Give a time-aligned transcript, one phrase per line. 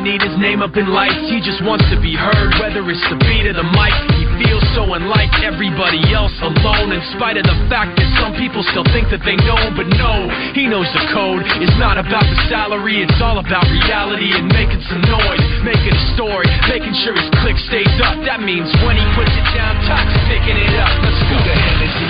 [0.00, 3.18] need his name up in lights, he just wants to be heard, whether it's the
[3.20, 3.94] beat of the mic.
[4.16, 8.64] He feels so unlike everybody else alone, in spite of the fact that some people
[8.72, 11.44] still think that they know him, but no, he knows the code.
[11.60, 16.04] It's not about the salary, it's all about reality and making some noise, making a
[16.16, 18.16] story, making sure his click stays up.
[18.24, 20.92] That means when he puts it down, toxic picking it up.
[21.04, 21.36] Let's go.
[21.36, 22.09] Who the hell is he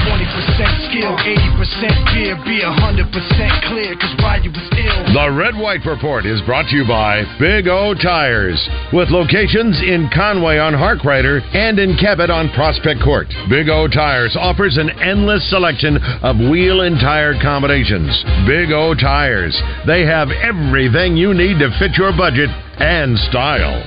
[0.00, 5.12] This is 20% skill, 80% fear, be 100% clear, cause Ryu was ill.
[5.12, 8.56] The Red White Report is brought to you by Big O Tires,
[8.94, 13.28] with locations in Conway on Harkrider and in Cabot on Prospect Court.
[13.50, 18.24] Big O Tires offers an endless selection of wheel and tire combinations.
[18.46, 19.52] Big O Tires,
[19.86, 22.48] they have everything you need to fit your budget
[22.80, 23.84] and style.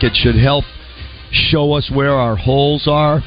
[0.00, 0.64] It should help
[1.32, 3.20] show us where our holes are.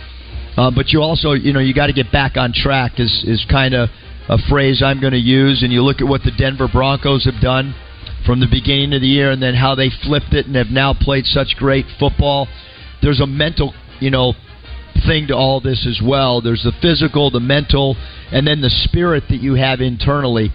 [0.55, 2.99] Uh, but you also, you know, you got to get back on track.
[2.99, 3.89] Is is kind of
[4.29, 5.63] a phrase I'm going to use.
[5.63, 7.73] And you look at what the Denver Broncos have done
[8.25, 10.93] from the beginning of the year, and then how they flipped it and have now
[10.93, 12.47] played such great football.
[13.01, 14.33] There's a mental, you know,
[15.05, 16.39] thing to all this as well.
[16.39, 17.97] There's the physical, the mental,
[18.31, 20.51] and then the spirit that you have internally.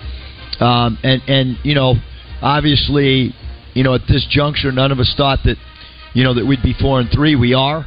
[0.61, 1.95] Um, and and you know,
[2.41, 3.35] obviously,
[3.75, 5.57] you know, at this juncture, none of us thought that,
[6.15, 7.37] you know, that we'd be four and three.
[7.37, 7.85] We are,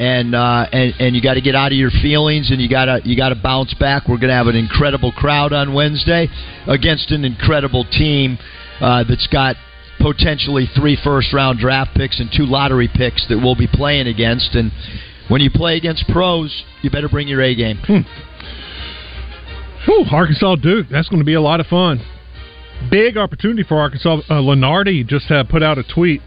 [0.00, 3.00] and uh, and and you got to get out of your feelings, and you gotta
[3.04, 4.08] you gotta bounce back.
[4.08, 6.26] We're gonna have an incredible crowd on Wednesday
[6.66, 8.38] against an incredible team
[8.80, 9.56] uh, that's got
[10.00, 14.54] potentially three first round draft picks and two lottery picks that we'll be playing against.
[14.54, 14.72] And
[15.28, 17.78] when you play against pros, you better bring your A game.
[19.84, 20.86] Whew, Arkansas Duke.
[20.90, 22.00] That's going to be a lot of fun.
[22.90, 24.20] Big opportunity for Arkansas.
[24.28, 26.22] Uh, Lunardi just uh, put out a tweet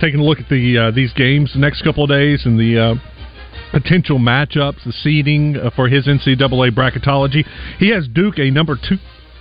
[0.00, 2.78] taking a look at the uh, these games the next couple of days and the
[2.78, 2.94] uh,
[3.72, 7.44] potential matchups, the seeding uh, for his NCAA bracketology.
[7.78, 8.96] He has Duke a number two,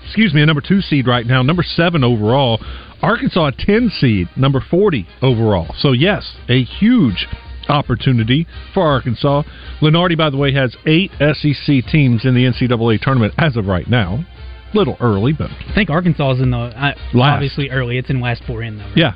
[0.05, 2.59] excuse me, a number two seed right now, number seven overall.
[3.01, 5.73] Arkansas a ten seed, number forty overall.
[5.77, 7.27] So yes, a huge
[7.67, 9.43] opportunity for Arkansas.
[9.81, 13.87] Lunardi, by the way, has eight SEC teams in the NCAA tournament as of right
[13.89, 14.25] now.
[14.73, 17.97] A little early, but I think Arkansas is in the uh, obviously early.
[17.97, 18.83] It's in last four in though.
[18.85, 18.97] Right?
[18.97, 19.13] yeah.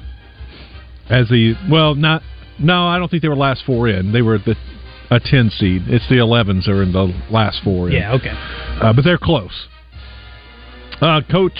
[1.09, 2.21] As the well, not
[2.59, 4.11] no, I don't think they were last four in.
[4.11, 4.55] They were the
[5.11, 5.83] a ten seed.
[5.87, 7.87] It's the 11s are in the last four.
[7.89, 7.95] In.
[7.95, 8.13] Yeah.
[8.13, 8.31] Okay.
[8.31, 9.67] uh, but they're close.
[11.01, 11.57] Uh, Coach,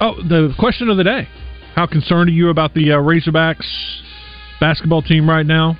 [0.00, 1.28] oh, the question of the day:
[1.74, 3.66] How concerned are you about the uh, Razorbacks
[4.60, 5.78] basketball team right now?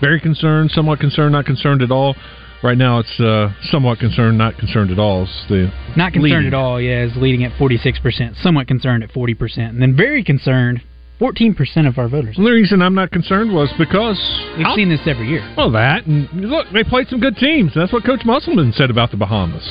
[0.00, 2.16] Very concerned, somewhat concerned, not concerned at all.
[2.62, 5.24] Right now, it's uh, somewhat concerned, not concerned at all.
[5.24, 6.80] It's the Not concerned at all.
[6.80, 8.36] Yeah, is leading at forty six percent.
[8.40, 10.80] Somewhat concerned at forty percent, and then very concerned.
[11.22, 12.34] Fourteen percent of our voters.
[12.34, 14.18] The reason I'm not concerned was because
[14.58, 15.48] We've I'll- seen this every year.
[15.56, 17.70] Well, that and look, they played some good teams.
[17.76, 19.62] That's what Coach Musselman said about the Bahamas.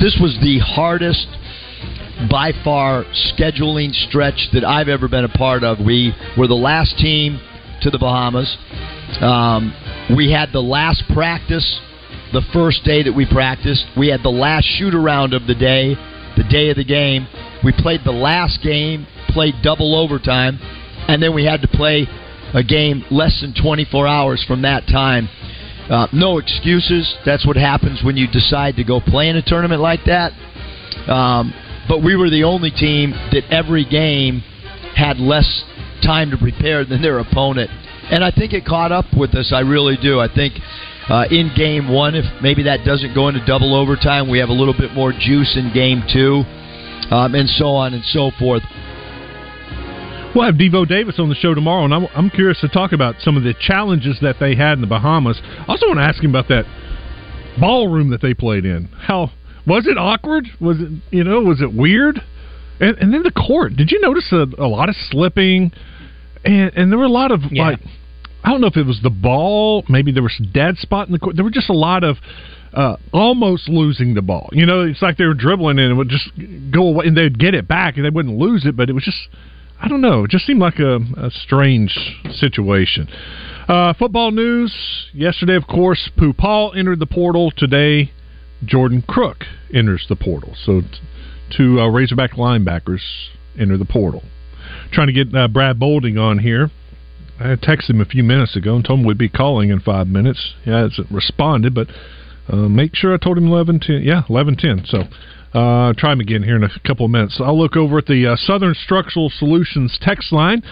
[0.00, 1.26] This was the hardest,
[2.30, 3.02] by far,
[3.36, 5.80] scheduling stretch that I've ever been a part of.
[5.80, 7.40] We were the last team
[7.80, 8.56] to the Bahamas.
[9.20, 9.74] Um,
[10.16, 11.80] we had the last practice
[12.32, 13.84] the first day that we practiced.
[13.98, 15.96] We had the last shoot around of the day,
[16.36, 17.26] the day of the game.
[17.64, 20.58] We played the last game, played double overtime,
[21.08, 22.06] and then we had to play
[22.54, 25.28] a game less than 24 hours from that time.
[25.88, 27.14] Uh, no excuses.
[27.24, 30.32] That's what happens when you decide to go play in a tournament like that.
[31.10, 31.52] Um,
[31.88, 34.42] but we were the only team that every game
[34.94, 35.64] had less
[36.02, 37.70] time to prepare than their opponent.
[38.10, 39.52] And I think it caught up with us.
[39.54, 40.20] I really do.
[40.20, 40.54] I think
[41.08, 44.54] uh, in game one, if maybe that doesn't go into double overtime, we have a
[44.54, 46.44] little bit more juice in game two,
[47.12, 48.62] um, and so on and so forth.
[50.34, 53.16] We'll have Devo Davis on the show tomorrow, and I'm, I'm curious to talk about
[53.20, 55.38] some of the challenges that they had in the Bahamas.
[55.44, 56.64] I also want to ask him about that
[57.60, 58.86] ballroom that they played in.
[58.86, 59.30] How
[59.66, 60.48] was it awkward?
[60.58, 62.22] Was it you know was it weird?
[62.80, 63.76] And, and then the court.
[63.76, 65.70] Did you notice a, a lot of slipping?
[66.44, 67.68] And, and there were a lot of Yeah.
[67.68, 67.80] like
[68.42, 69.84] I don't know if it was the ball.
[69.88, 71.36] Maybe there was a dead spot in the court.
[71.36, 72.16] There were just a lot of
[72.74, 74.48] uh, almost losing the ball.
[74.52, 76.30] You know, it's like they were dribbling and it would just
[76.70, 78.76] go away, and they'd get it back and they wouldn't lose it.
[78.76, 79.28] But it was just,
[79.80, 81.96] I don't know, it just seemed like a, a strange
[82.30, 83.08] situation.
[83.68, 84.72] Uh, football news
[85.12, 87.52] yesterday, of course, Pooh Paul entered the portal.
[87.56, 88.10] Today,
[88.64, 90.54] Jordan Crook enters the portal.
[90.64, 90.86] So, t-
[91.56, 93.02] two uh, Razorback linebackers
[93.58, 94.22] enter the portal.
[94.92, 96.70] Trying to get uh, Brad Bolding on here.
[97.38, 100.06] I texted him a few minutes ago and told him we'd be calling in five
[100.06, 100.54] minutes.
[100.64, 101.88] He hasn't responded, but
[102.48, 104.02] uh, make sure I told him eleven ten.
[104.02, 104.84] Yeah, eleven ten.
[104.84, 105.02] So
[105.54, 107.40] uh, try him again here in a couple of minutes.
[107.40, 110.62] I'll look over at the uh, Southern Structural Solutions text line.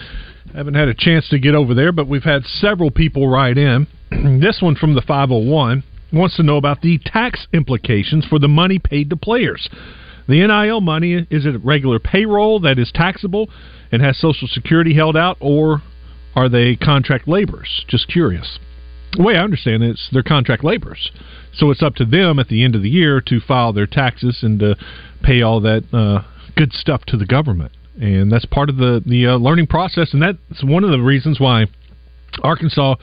[0.53, 3.87] Haven't had a chance to get over there, but we've had several people write in.
[4.41, 8.79] this one from the 501 wants to know about the tax implications for the money
[8.79, 9.69] paid to players.
[10.27, 13.49] The NIL money is it regular payroll that is taxable
[13.91, 15.81] and has Social Security held out, or
[16.35, 17.85] are they contract laborers?
[17.87, 18.59] Just curious.
[19.13, 21.11] The way I understand it, it's they're contract laborers,
[21.53, 24.39] so it's up to them at the end of the year to file their taxes
[24.41, 24.75] and to
[25.23, 26.23] pay all that uh,
[26.55, 30.21] good stuff to the government, and that's part of the the uh, learning process, and
[30.21, 31.65] that's one of the reasons why
[32.43, 32.95] Arkansas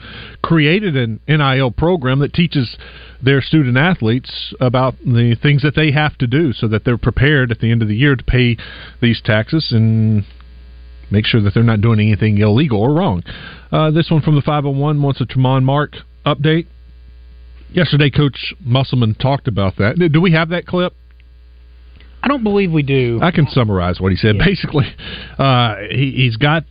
[0.42, 2.76] created an NIL program that teaches
[3.22, 7.50] their student athletes about the things that they have to do so that they're prepared
[7.50, 8.56] at the end of the year to pay
[9.00, 10.24] these taxes and
[11.10, 13.22] make sure that they're not doing anything illegal or wrong.
[13.72, 15.94] Uh, this one from the 501 wants a Tramon Mark
[16.24, 16.66] update.
[17.70, 20.10] Yesterday, Coach Musselman talked about that.
[20.12, 20.94] Do we have that clip?
[22.20, 23.20] I don't believe we do.
[23.22, 24.36] I can summarize what he said.
[24.36, 24.44] Yeah.
[24.44, 24.86] Basically,
[25.38, 26.64] uh, he, he's got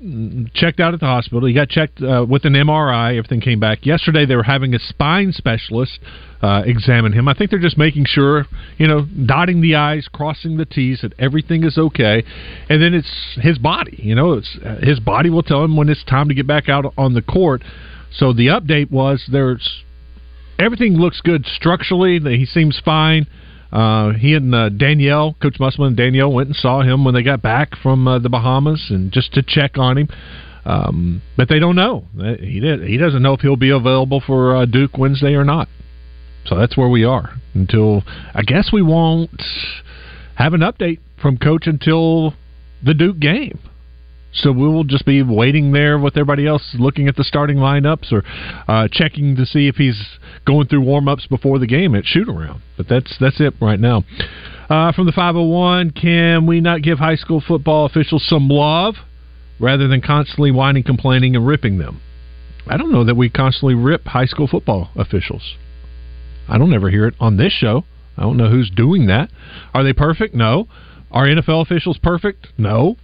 [0.54, 1.48] checked out at the hospital.
[1.48, 3.18] He got checked uh, with an MRI.
[3.18, 4.26] Everything came back yesterday.
[4.26, 6.00] They were having a spine specialist
[6.42, 7.30] uh, examine him.
[7.30, 8.46] I think they're just making sure,
[8.78, 12.24] you know, dotting the i's, crossing the t's, that everything is okay.
[12.70, 14.00] And then it's his body.
[14.04, 16.68] You know, it's uh, his body will tell him when it's time to get back
[16.68, 17.64] out on the court.
[18.12, 19.84] So the update was there's
[20.60, 22.20] everything looks good structurally.
[22.20, 23.28] He seems fine.
[23.72, 27.24] Uh, he and uh, Danielle, Coach Musselman and Danielle went and saw him when they
[27.24, 30.08] got back from uh, the Bahamas, and just to check on him.
[30.66, 32.06] Um, but they don't know.
[32.40, 32.84] He did.
[32.84, 35.70] He doesn't know if he'll be available for uh, Duke Wednesday or not.
[36.46, 39.42] So that's where we are until I guess we won't
[40.36, 42.34] have an update from Coach until
[42.84, 43.60] the Duke game.
[44.34, 48.12] So we will just be waiting there with everybody else, looking at the starting lineups
[48.12, 48.24] or
[48.68, 50.00] uh, checking to see if he's
[50.46, 52.62] going through warm ups before the game at shoot around.
[52.76, 54.04] But that's that's it right now.
[54.70, 58.96] Uh, from the 501, can we not give high school football officials some love
[59.60, 62.02] rather than constantly whining, complaining, and ripping them?
[62.68, 65.56] I don't know that we constantly rip high school football officials.
[66.50, 67.86] I don't ever hear it on this show.
[68.18, 69.30] I don't know who's doing that.
[69.74, 70.36] Are they perfect?
[70.36, 70.68] No.
[71.12, 72.48] Are NFL officials perfect?
[72.58, 72.98] No.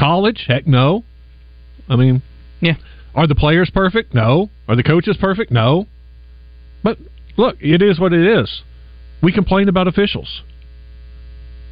[0.00, 0.44] College?
[0.48, 1.04] Heck no.
[1.88, 2.22] I mean,
[2.60, 2.74] Yeah.
[3.14, 4.14] are the players perfect?
[4.14, 4.50] No.
[4.66, 5.52] Are the coaches perfect?
[5.52, 5.86] No.
[6.82, 6.98] But
[7.36, 8.62] look, it is what it is.
[9.22, 10.42] We complain about officials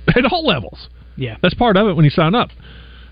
[0.09, 0.89] at all levels.
[1.17, 1.37] Yeah.
[1.43, 2.51] That's part of it when you sign up.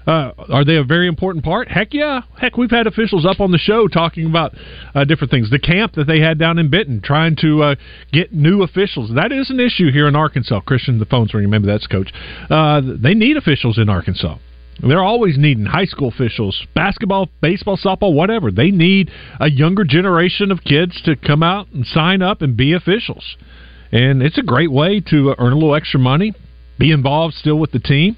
[0.06, 1.66] Uh, are they a very important part?
[1.68, 2.20] Heck yeah.
[2.38, 4.54] Heck, we've had officials up on the show talking about
[4.94, 5.50] uh, different things.
[5.50, 7.74] The camp that they had down in Benton, trying to uh,
[8.12, 9.10] get new officials.
[9.16, 10.60] That is an issue here in Arkansas.
[10.60, 11.48] Christian, the phone's ringing.
[11.50, 12.12] Remember that's coach.
[12.48, 14.36] Uh, they need officials in Arkansas.
[14.82, 18.50] They're always needing high school officials, basketball, baseball, softball, whatever.
[18.50, 22.74] They need a younger generation of kids to come out and sign up and be
[22.74, 23.36] officials.
[23.90, 26.34] And it's a great way to earn a little extra money,
[26.78, 28.16] be involved still with the team,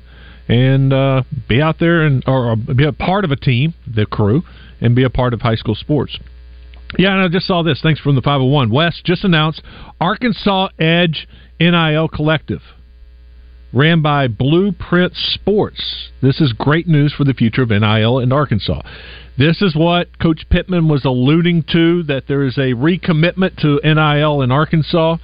[0.49, 4.43] and uh, be out there and or, be a part of a team, the crew,
[4.81, 6.19] and be a part of high school sports.
[6.99, 7.81] Yeah, and I just saw this.
[7.83, 8.71] Thanks from the 501.
[8.71, 9.63] West just announced
[10.01, 11.29] Arkansas Edge
[11.61, 12.63] NIL Collective
[13.73, 16.11] ran by Blueprint Sports.
[16.23, 18.83] This is great news for the future of NIL in Arkansas.
[19.37, 24.43] This is what Coach Pittman was alluding to that there is a recommitment to NIL
[24.43, 25.19] in Arkansas,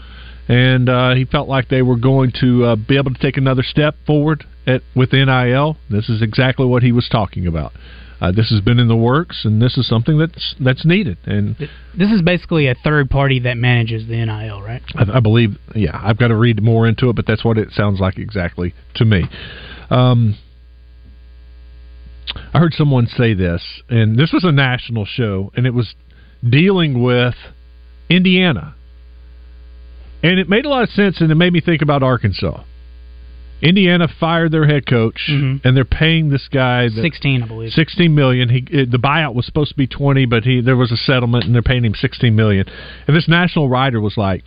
[0.46, 3.62] and uh, he felt like they were going to uh, be able to take another
[3.62, 5.76] step forward at, with NIL.
[5.90, 7.72] This is exactly what he was talking about.
[8.24, 11.18] Uh, this has been in the works, and this is something that's that's needed.
[11.26, 14.80] And This is basically a third party that manages the NIL, right?
[14.94, 17.70] I, I believe, yeah, I've got to read more into it, but that's what it
[17.72, 19.24] sounds like exactly to me.
[19.90, 20.38] Um,
[22.54, 25.94] I heard someone say this, and this was a national show, and it was
[26.48, 27.34] dealing with
[28.08, 28.74] Indiana.
[30.22, 32.64] And it made a lot of sense, and it made me think about Arkansas.
[33.64, 35.60] Indiana fired their head coach, Mhm.
[35.64, 37.72] and they're paying this guy the, Sixteen, I believe.
[37.72, 38.50] sixteen million.
[38.50, 41.44] He it, the buyout was supposed to be twenty, but he there was a settlement,
[41.46, 42.66] and they're paying him sixteen million.
[43.08, 44.44] And this national writer was like,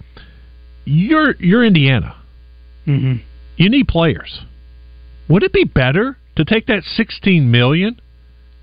[0.85, 2.13] "You're you're Indiana.
[2.85, 3.15] hmm
[3.57, 4.41] You need players.
[5.27, 7.99] Would it be better to take that sixteen million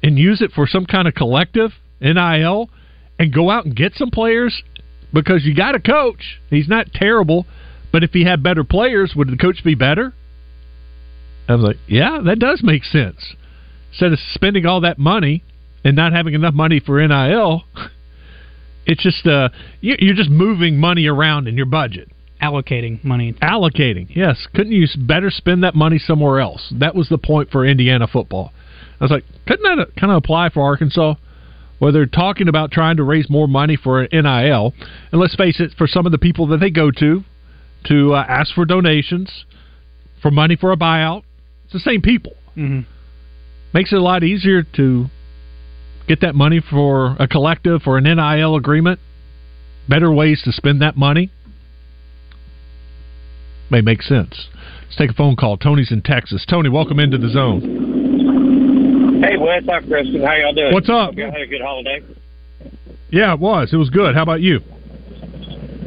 [0.05, 2.71] and use it for some kind of collective NIL
[3.19, 4.63] and go out and get some players
[5.13, 6.39] because you got a coach.
[6.49, 7.45] He's not terrible,
[7.91, 10.13] but if he had better players, would the coach be better?"
[11.49, 13.35] I was like, "Yeah, that does make sense."
[13.91, 15.43] Instead of spending all that money
[15.85, 17.65] and not having enough money for NIL,
[18.87, 19.49] it's just uh,
[19.81, 22.09] you- you're just moving money around in your budget
[22.43, 23.33] Allocating money.
[23.35, 24.07] allocating.
[24.15, 26.73] Yes, couldn't you better spend that money somewhere else?
[26.79, 28.53] That was the point for Indiana football.
[29.01, 31.15] I was like, couldn't that kind of apply for Arkansas?
[31.79, 34.75] Where they're talking about trying to raise more money for NIL,
[35.13, 37.25] and let's face it, for some of the people that they go to
[37.89, 39.45] to uh, ask for donations,
[40.23, 41.23] for money for a buyout,
[41.75, 42.33] the same people.
[42.55, 42.81] hmm
[43.75, 45.07] Makes it a lot easier to
[46.07, 49.01] get that money for a collective or an NIL agreement.
[49.89, 51.33] Better ways to spend that money
[53.69, 54.47] may make sense.
[54.85, 55.57] Let's take a phone call.
[55.57, 56.47] Tony's in Texas.
[56.49, 59.23] Tony, welcome into the zone.
[59.23, 60.23] Hey, what's up, Kristen?
[60.23, 60.73] How y'all doing?
[60.73, 61.11] What's up?
[61.11, 62.01] Hope y'all had a good holiday.
[63.11, 63.73] Yeah, it was.
[63.73, 64.15] It was good.
[64.15, 64.61] How about you?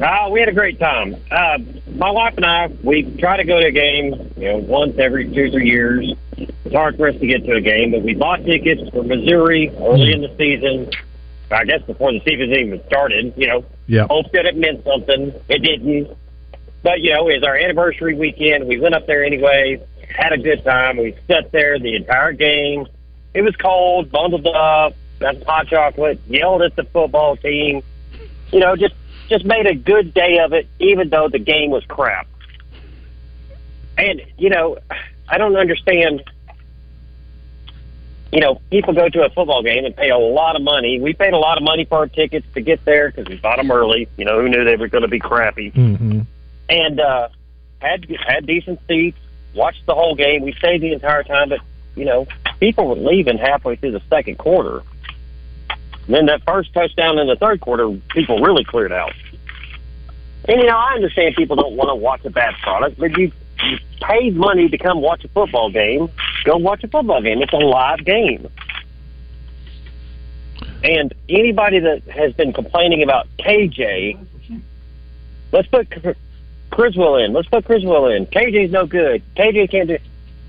[0.02, 1.16] Uh, we had a great time.
[1.32, 1.58] Uh,
[1.96, 5.26] my wife and I, we try to go to a game, you know, once every
[5.34, 6.14] two, three years.
[6.38, 9.72] It's hard for us to get to a game, but we bought tickets for Missouri
[9.80, 10.90] early in the season.
[11.50, 14.06] I guess before the season even started, you know, Yeah.
[14.10, 15.34] hoped that it meant something.
[15.50, 16.16] It didn't.
[16.84, 18.68] But, you know, it was our anniversary weekend.
[18.68, 19.82] We went up there anyway,
[20.16, 20.98] had a good time.
[20.98, 22.86] We sat there the entire game.
[23.34, 27.82] It was cold, bundled up, got some hot chocolate, yelled at the football team.
[28.52, 28.94] You know, just
[29.30, 32.28] just made a good day of it, even though the game was crap.
[33.98, 34.78] And, you know,
[35.28, 36.24] I don't understand.
[38.32, 41.00] You know, people go to a football game and pay a lot of money.
[41.00, 43.58] We paid a lot of money for our tickets to get there because we bought
[43.58, 44.10] them early.
[44.18, 45.72] You know, who knew they were going to be crappy?
[45.72, 46.22] Mm-hmm.
[46.70, 47.30] and uh,
[47.80, 49.18] had had decent seats.
[49.56, 50.44] Watched the whole game.
[50.44, 51.60] We stayed the entire time, but
[51.96, 52.28] you know,
[52.60, 54.84] people were leaving halfway through the second quarter.
[56.08, 59.14] Then that first touchdown in the third quarter, people really cleared out.
[60.48, 63.32] And you know, I understand people don't want to watch a bad product, but you,
[63.64, 66.10] you paid money to come watch a football game.
[66.46, 67.42] Go watch a football game.
[67.42, 68.48] It's a live game.
[70.84, 74.18] And anybody that has been complaining about KJ,
[75.52, 75.88] let's put
[76.72, 77.34] Criswell in.
[77.34, 78.28] Let's put Criswell in.
[78.28, 79.24] KJ's no good.
[79.36, 79.98] KJ can't do.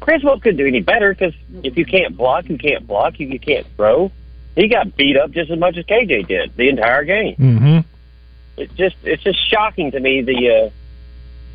[0.00, 1.34] Criswell could do any better because
[1.64, 3.18] if you can't block, you can't block.
[3.18, 4.12] You, you can't throw.
[4.58, 7.36] He got beat up just as much as KJ did the entire game.
[7.36, 7.78] Mm-hmm.
[8.56, 10.72] It's just it's just shocking to me the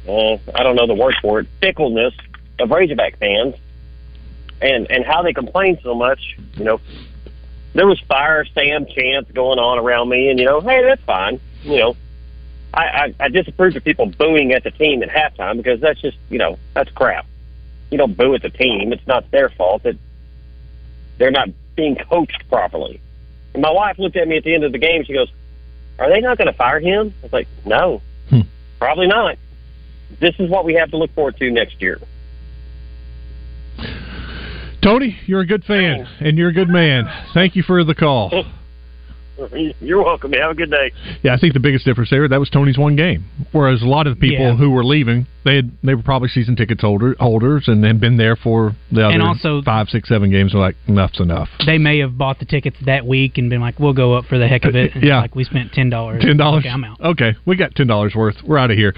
[0.07, 2.13] uh, uh I don't know the word for it fickleness
[2.59, 3.55] of Razorback fans
[4.61, 6.37] and and how they complain so much.
[6.55, 6.81] You know,
[7.73, 11.41] there was fire Sam chants going on around me, and you know, hey, that's fine.
[11.63, 11.97] You know,
[12.73, 16.17] I, I I disapprove of people booing at the team at halftime because that's just
[16.29, 17.25] you know that's crap.
[17.91, 19.97] You don't boo at the team; it's not their fault that
[21.17, 22.99] they're not being coached properly.
[23.53, 25.03] And my wife looked at me at the end of the game.
[25.05, 25.31] She goes,
[25.99, 28.41] "Are they not going to fire him?" I was like, "No, Hmm.
[28.79, 29.37] probably not."
[30.19, 31.99] This is what we have to look forward to next year.
[34.81, 37.05] Tony, you're a good fan and you're a good man.
[37.33, 38.31] Thank you for the call.
[39.81, 40.31] You're welcome.
[40.33, 40.91] Have a good day.
[41.23, 43.25] Yeah, I think the biggest difference there that was Tony's one game.
[43.51, 44.55] Whereas a lot of the people Yeah.
[44.55, 48.17] who were leaving, they had they were probably season tickets holder, holders and had been
[48.17, 50.53] there for the other And also- five, six, seven games.
[50.53, 51.49] Were like enough's enough.
[51.65, 54.37] They may have bought the tickets that week and been like, "We'll go up for
[54.37, 55.21] the heck of it." And Yeah.
[55.21, 56.23] like we spent ten dollars.
[56.23, 56.61] Ten dollars.
[56.63, 56.99] Okay, I'm out.
[57.01, 58.35] Okay, we got ten dollars worth.
[58.43, 58.93] We're out of here.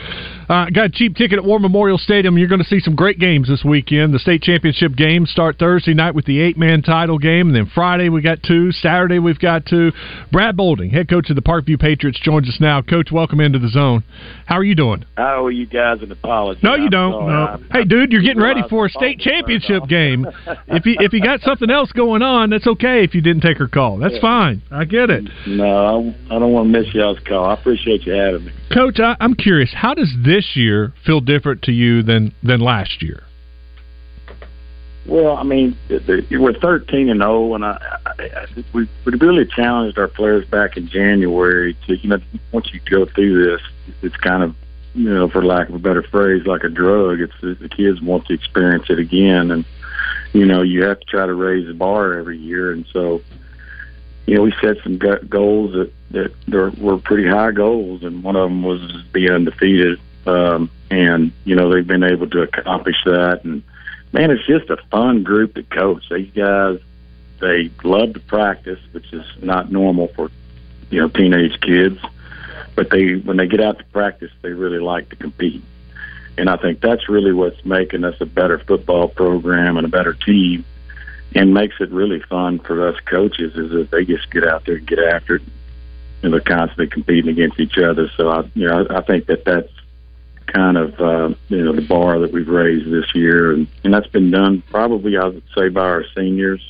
[0.49, 2.37] Uh, got a cheap ticket at War Memorial Stadium.
[2.37, 4.13] You're going to see some great games this weekend.
[4.13, 7.65] The state championship games start Thursday night with the eight man title game, and then
[7.65, 8.71] Friday we got two.
[8.71, 9.91] Saturday we've got two.
[10.31, 12.81] Brad Bolding, head coach of the Parkview Patriots, joins us now.
[12.81, 14.03] Coach, welcome into the zone.
[14.45, 15.03] How are you doing?
[15.17, 16.17] I owe you guys in an
[16.61, 17.11] No, you don't.
[17.13, 17.59] sorry.
[17.61, 17.67] No.
[17.71, 20.27] Hey, dude, you're getting ready for a state phone was turned championship game.
[20.67, 23.03] If you if you got something else going on, that's okay.
[23.03, 24.61] If you didn't take her call, that's fine.
[24.71, 25.25] I get it.
[25.47, 27.45] No, I, I don't want to miss y'all's call.
[27.45, 28.51] I appreciate you having me.
[28.73, 29.71] Coach, I, I'm curious.
[29.73, 33.23] How does this year feel different to you than than last year?
[35.07, 39.99] Well, I mean, we're 13 and 0, and I, I, I we we really challenged
[39.99, 42.17] our players back in January to you know
[42.51, 43.61] once you go through this,
[44.01, 44.55] it's kind of
[44.95, 47.19] you know for lack of a better phrase like a drug.
[47.19, 49.65] It's the, kids want to experience it again, and
[50.33, 53.21] you know you have to try to raise the bar every year, and so
[54.25, 58.35] you know we set some goals that that there were pretty high goals, and one
[58.35, 59.99] of them was be undefeated.
[60.25, 63.43] Um, and you know they've been able to accomplish that.
[63.43, 63.63] And
[64.11, 66.03] man, it's just a fun group to coach.
[66.09, 66.79] These guys,
[67.39, 70.31] they love to practice, which is not normal for
[70.89, 71.99] you know teenage kids.
[72.75, 75.63] But they when they get out to practice, they really like to compete.
[76.37, 80.13] And I think that's really what's making us a better football program and a better
[80.13, 80.65] team
[81.33, 84.75] and makes it really fun for us coaches is that they just get out there
[84.75, 85.41] and get after it
[86.23, 88.09] and they're constantly competing against each other.
[88.17, 89.71] So I, you know, I, I think that that's
[90.47, 94.07] kind of uh, you know the bar that we've raised this year, and, and that's
[94.07, 96.61] been done probably I would say by our seniors.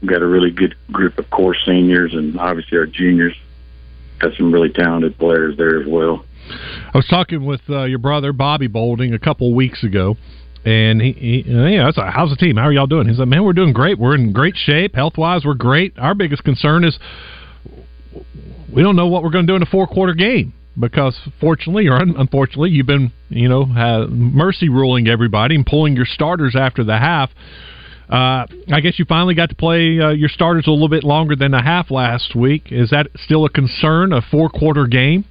[0.00, 3.36] We've got a really good group of core seniors, and obviously our juniors
[4.18, 6.24] got some really talented players there as well.
[6.48, 10.16] I was talking with uh, your brother Bobby Bolding a couple weeks ago,
[10.64, 12.56] and he, he yeah, I was "How's the team?
[12.56, 13.98] How are y'all doing?" He's like, "Man, we're doing great.
[13.98, 15.44] We're in great shape, health wise.
[15.44, 15.98] We're great.
[15.98, 16.98] Our biggest concern is
[18.72, 21.86] we don't know what we're going to do in a four quarter game." Because fortunately
[21.86, 23.64] or un- unfortunately, you've been you know
[24.10, 27.30] mercy ruling everybody and pulling your starters after the half.
[28.08, 31.34] Uh, I guess you finally got to play uh, your starters a little bit longer
[31.34, 32.68] than a half last week.
[32.70, 34.12] Is that still a concern?
[34.12, 35.24] A four quarter game?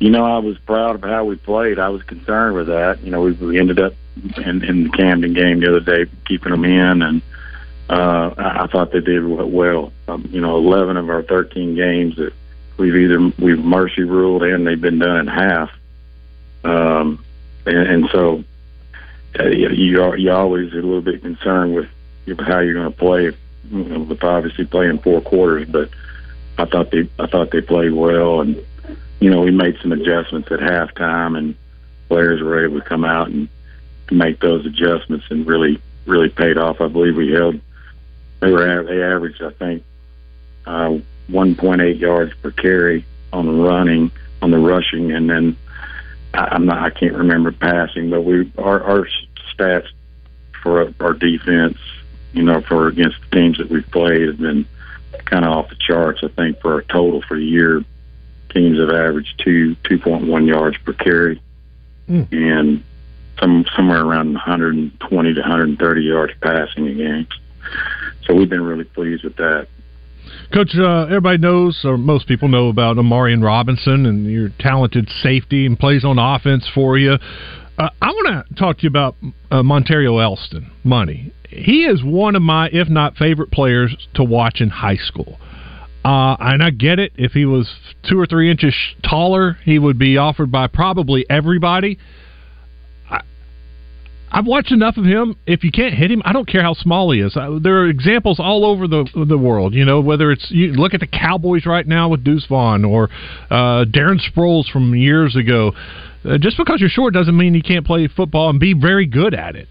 [0.00, 1.78] You know, I was proud of how we played.
[1.78, 3.00] I was concerned with that.
[3.02, 3.92] You know, we, we ended up
[4.36, 7.22] in, in the Camden game the other day keeping them in, and
[7.88, 9.92] uh, I, I thought they did well.
[10.08, 12.32] Um, you know, 11 of our 13 games that
[12.78, 15.70] we've either we've mercy ruled and they've been done in half.
[16.64, 17.24] Um,
[17.66, 18.44] and, and so
[19.38, 21.88] uh, you are, you always a little bit concerned with
[22.40, 23.32] how you're going to play.
[23.70, 25.88] You know, with obviously playing four quarters, but
[26.58, 28.62] I thought they I thought they played well and
[29.22, 31.54] you know, we made some adjustments at halftime, and
[32.08, 33.48] players were able to come out and
[34.10, 36.80] make those adjustments, and really, really paid off.
[36.80, 37.60] I believe we held.
[38.40, 39.84] They were they averaged, I think,
[40.66, 40.98] uh,
[41.30, 44.10] 1.8 yards per carry on the running,
[44.42, 45.56] on the rushing, and then
[46.34, 49.08] I'm not, I can't remember passing, but we our, our
[49.54, 49.88] stats
[50.62, 51.78] for our defense,
[52.32, 54.66] you know, for against the teams that we've played have been
[55.26, 56.20] kind of off the charts.
[56.22, 57.84] I think for our total for the year,
[58.50, 61.40] teams have averaged two two point one yards per carry,
[62.08, 62.32] Mm.
[62.32, 62.82] and
[63.38, 67.26] some somewhere around 120 to 130 yards passing a game.
[68.24, 69.68] So we've been really pleased with that.
[70.52, 75.66] Coach, uh, everybody knows, or most people know about Amarian Robinson and your talented safety
[75.66, 77.12] and plays on offense for you.
[77.78, 79.16] Uh, I want to talk to you about
[79.50, 81.32] uh, Montario Elston, Money.
[81.48, 85.38] He is one of my, if not favorite players to watch in high school.
[86.04, 87.12] Uh, and I get it.
[87.14, 87.70] If he was
[88.08, 88.74] two or three inches
[89.08, 91.98] taller, he would be offered by probably everybody.
[94.32, 95.36] I, I've watched enough of him.
[95.46, 97.36] If you can't hit him, I don't care how small he is.
[97.36, 99.74] Uh, there are examples all over the the world.
[99.74, 103.10] You know, whether it's you look at the Cowboys right now with Deuce Vaughn or
[103.50, 105.72] uh, Darren Sproles from years ago.
[106.24, 109.34] Uh, just because you're short doesn't mean you can't play football and be very good
[109.34, 109.68] at it.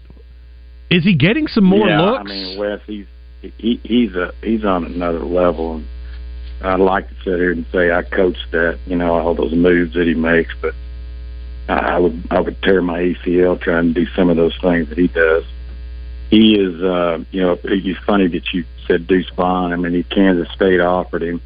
[0.90, 2.20] Is he getting some more yeah, looks?
[2.20, 3.06] I mean, Wes, he's
[3.40, 5.76] he, he's a he's on another level.
[5.76, 5.86] And
[6.62, 9.94] I'd like to sit here and say I coached that, you know, all those moves
[9.94, 10.74] that he makes, but
[11.68, 14.98] I would I would tear my ACL trying to do some of those things that
[14.98, 15.44] he does.
[16.30, 19.72] He is, uh, you know, it's funny that you said Deuce Vaughn.
[19.72, 21.40] I mean, he, Kansas State offered him.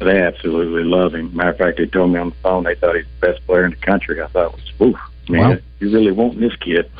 [0.00, 1.34] They absolutely love him.
[1.36, 3.64] Matter of fact, they told me on the phone they thought he's the best player
[3.64, 4.20] in the country.
[4.20, 4.96] I thought, oof,
[5.28, 5.58] man, Wow.
[5.78, 6.90] you really want this kid.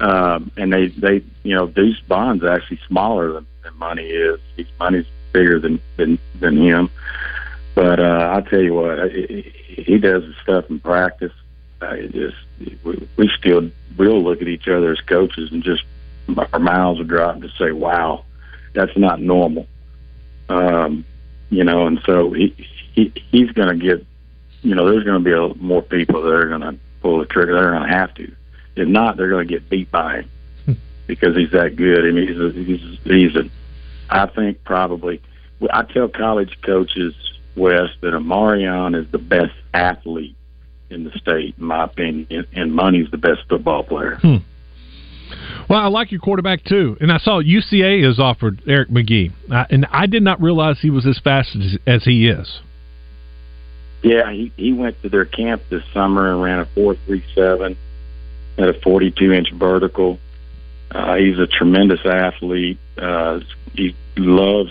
[0.00, 4.38] Um, and they, they, you know, Deuce Vaughn's actually smaller than, than Money is.
[4.56, 6.90] He's Money's bigger than than than him.
[7.74, 11.32] But uh, I'll tell you what, he, he does the stuff in practice.
[11.82, 12.36] It just
[12.84, 15.84] we, we still we'll look at each other as coaches and just
[16.52, 18.24] our mouths will drop to say, "Wow,
[18.72, 19.66] that's not normal."
[20.48, 21.04] Um,
[21.50, 22.54] you know, and so he
[22.94, 24.06] he he's going to get.
[24.62, 27.26] You know, there's going to be a, more people that are going to pull the
[27.26, 27.54] trigger.
[27.54, 28.34] They're going to have to.
[28.76, 30.22] If not, they're going to get beat by
[30.66, 32.06] him because he's that good.
[32.06, 33.50] I mean, he's a, he's he's a.
[34.08, 35.20] I think probably.
[35.70, 37.14] I tell college coaches,
[37.56, 40.36] Wes, that Amarion is the best athlete
[40.94, 44.16] in the state, in my opinion, and Money's the best football player.
[44.16, 44.36] Hmm.
[45.68, 49.32] Well, I like your quarterback too, and I saw UCA has offered Eric McGee,
[49.70, 52.60] and I did not realize he was as fast as, as he is.
[54.02, 57.76] Yeah, he he went to their camp this summer and ran a four three seven
[58.58, 60.18] at a forty two inch vertical.
[60.90, 62.78] Uh, he's a tremendous athlete.
[62.98, 63.40] Uh,
[63.72, 64.70] he loves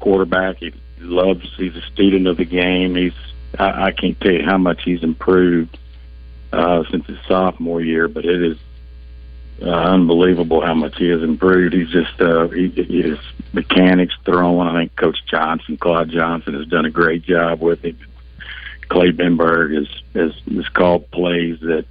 [0.00, 0.58] quarterback.
[0.58, 1.50] He loves.
[1.56, 2.94] He's a student of the game.
[2.94, 3.14] He's.
[3.58, 5.78] I, I can't tell you how much he's improved
[6.52, 8.58] uh, since his sophomore year, but it is
[9.62, 11.74] uh, unbelievable how much he has improved.
[11.74, 13.18] He's just uh, he, his
[13.52, 14.68] mechanics throwing.
[14.68, 17.98] I think Coach Johnson, Claude Johnson, has done a great job with him
[18.88, 21.84] Clay Benberg has has, has called plays that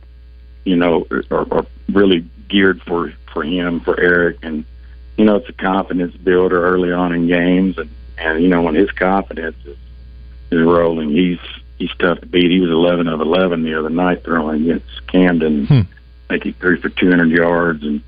[0.63, 4.65] you know are, are really geared for for him for Eric, and
[5.15, 8.75] you know it's a confidence builder early on in games, and and you know when
[8.75, 9.77] his confidence is
[10.51, 11.39] is rolling, he's
[11.77, 12.51] he's tough to beat.
[12.51, 15.65] He was 11 of 11 the other night throwing against Camden.
[15.65, 15.81] Hmm.
[16.29, 18.01] I think he threw for 200 yards and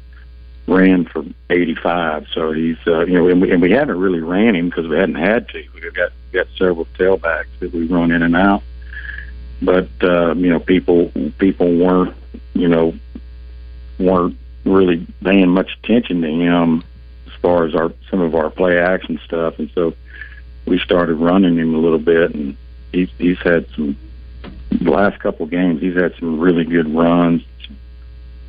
[0.68, 2.28] ran for 85.
[2.34, 4.98] So he's, uh, you know, and we, and we haven't really ran him because we
[4.98, 5.64] hadn't had to.
[5.74, 8.64] We've got got several tailbacks that we run in and out.
[9.62, 12.16] But uh, you know, people people weren't,
[12.54, 12.94] you know,
[14.00, 16.84] weren't really paying much attention to him
[17.28, 19.94] as far as our some of our play action stuff, and so
[20.70, 22.56] we started running him a little bit, and
[22.92, 23.98] he's he's had some
[24.72, 25.82] the last couple games.
[25.82, 27.42] He's had some really good runs,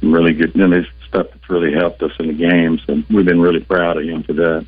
[0.01, 0.55] some really good.
[0.55, 3.97] And there's stuff that's really helped us in the games, and we've been really proud
[3.97, 4.67] of him for that.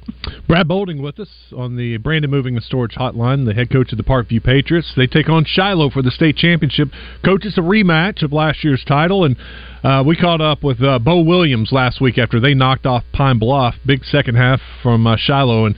[0.49, 3.99] Brad Bolding with us on the Brandon Moving and Storage Hotline, the head coach of
[3.99, 4.93] the Parkview Patriots.
[4.97, 6.89] They take on Shiloh for the state championship.
[7.25, 9.37] Coach, it's a rematch of last year's title, and
[9.85, 13.39] uh, we caught up with uh, Bo Williams last week after they knocked off Pine
[13.39, 13.77] Bluff.
[13.87, 15.77] Big second half from uh, Shiloh, and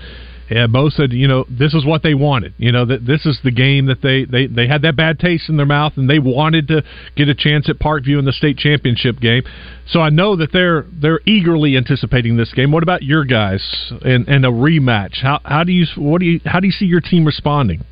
[0.55, 2.55] yeah, Bo said, you know, this is what they wanted.
[2.59, 5.49] You know, that this is the game that they, they, they had that bad taste
[5.49, 6.85] in their mouth, and they wanted to
[7.17, 9.43] get a chance at Parkview in the state championship game.
[9.89, 12.71] So I know that they're they're eagerly anticipating this game.
[12.71, 15.21] What about your guys and, and a rematch?
[15.21, 17.85] How how do you what do you how do you see your team responding?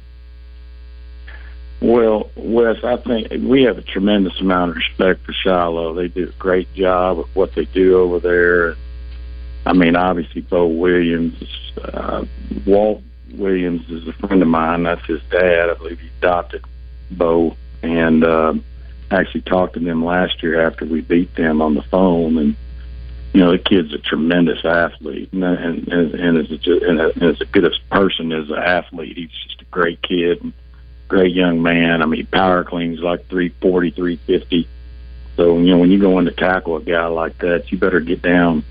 [1.80, 5.94] Well, Wes, I think we have a tremendous amount of respect for Shiloh.
[5.94, 8.76] They do a great job of what they do over there.
[9.64, 11.42] I mean, obviously, Bo Williams,
[11.82, 12.24] uh,
[12.66, 13.02] Walt
[13.34, 14.82] Williams is a friend of mine.
[14.82, 15.70] That's his dad.
[15.70, 16.64] I believe he adopted
[17.10, 18.54] Bo, and uh,
[19.10, 22.38] actually talked to them last year after we beat them on the phone.
[22.38, 22.56] And
[23.32, 27.38] you know, the kid's a tremendous athlete, and and and, is just and, and as
[27.50, 29.16] good a person as an athlete.
[29.16, 30.52] He's just a great kid, and
[31.08, 32.02] great young man.
[32.02, 34.68] I mean, power cleans like three forty, three fifty.
[35.36, 38.00] So you know, when you go in to tackle a guy like that, you better
[38.00, 38.64] get down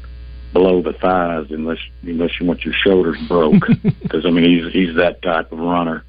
[0.53, 3.67] below the thighs unless unless you want your shoulders broke
[4.01, 6.03] because I mean he's he's that type of runner.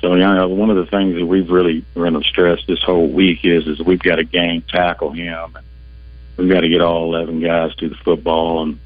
[0.00, 3.08] So you know one of the things that we've really run of stress this whole
[3.08, 5.56] week is is we've got to game tackle him.
[6.36, 8.80] We've got to get all eleven guys to the football and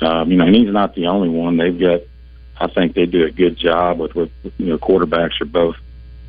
[0.00, 1.56] um, you know and he's not the only one.
[1.56, 2.00] They've got
[2.58, 5.76] I think they do a good job with with you know quarterbacks are both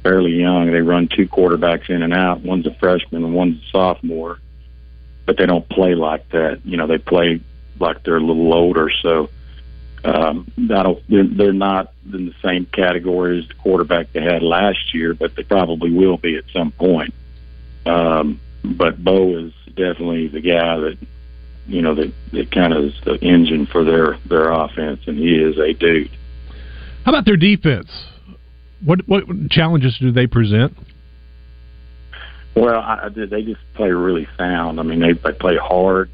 [0.03, 0.71] fairly young.
[0.71, 2.41] They run two quarterbacks in and out.
[2.41, 4.39] One's a freshman and one's a sophomore
[5.27, 6.61] but they don't play like that.
[6.63, 7.41] You know, they play
[7.79, 8.89] like they're a little older.
[9.01, 9.29] So
[10.03, 11.09] um, I don't.
[11.09, 15.35] They're, they're not in the same category as the quarterback they had last year, but
[15.35, 17.13] they probably will be at some point.
[17.85, 20.97] Um, but Bo is definitely the guy that
[21.67, 25.35] you know that that kind of is the engine for their their offense, and he
[25.35, 26.11] is a dude.
[27.03, 27.89] How about their defense?
[28.83, 30.77] What what challenges do they present?
[32.55, 34.79] Well, I, they just play really sound.
[34.79, 36.09] I mean, they they play hard.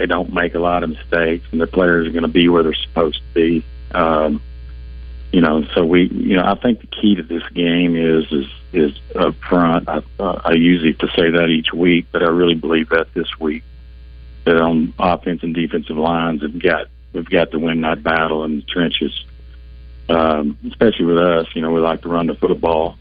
[0.00, 2.62] They don't make a lot of mistakes, and their players are going to be where
[2.62, 3.62] they're supposed to be.
[3.90, 4.40] Um,
[5.30, 8.46] you know, so we, you know, I think the key to this game is is
[8.72, 9.90] is up front.
[9.90, 13.28] I, uh, I usually to say that each week, but I really believe that this
[13.38, 13.62] week
[14.46, 18.56] that on offense and defensive lines have got we've got to win that battle in
[18.56, 19.22] the trenches.
[20.08, 22.96] Um, especially with us, you know, we like to run the football,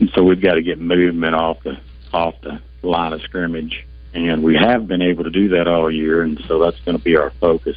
[0.00, 1.78] and so we've got to get movement off the
[2.12, 6.22] off the line of scrimmage, and we have been able to do that all year,
[6.22, 7.76] and so that's going to be our focus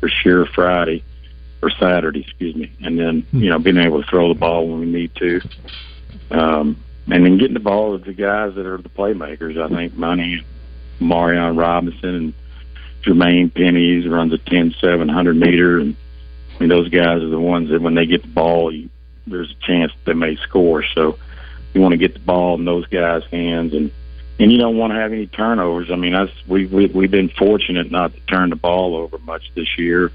[0.00, 1.04] for sure Friday
[1.62, 4.80] or Saturday, excuse me, and then you know being able to throw the ball when
[4.80, 5.40] we need to,
[6.30, 9.60] um, and then getting the ball to the guys that are the playmakers.
[9.60, 10.44] I think Money,
[10.98, 12.34] Marion Robinson, and
[13.02, 15.94] Jermaine Pennies runs a ten seven hundred meter, and
[16.54, 18.88] I mean those guys are the ones that when they get the ball, you,
[19.26, 20.84] there's a chance they may score.
[20.94, 21.18] So
[21.74, 23.90] you want to get the ball in those guys' hands and
[24.38, 25.90] and you don't want to have any turnovers.
[25.90, 29.50] I mean, that's we, we we've been fortunate not to turn the ball over much
[29.54, 30.12] this year,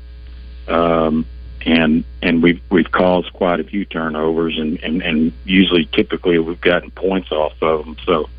[0.68, 1.26] um,
[1.66, 6.62] and and we've we've caused quite a few turnovers, and and and usually typically we've
[6.62, 7.98] gotten points off of them.
[8.06, 8.30] So,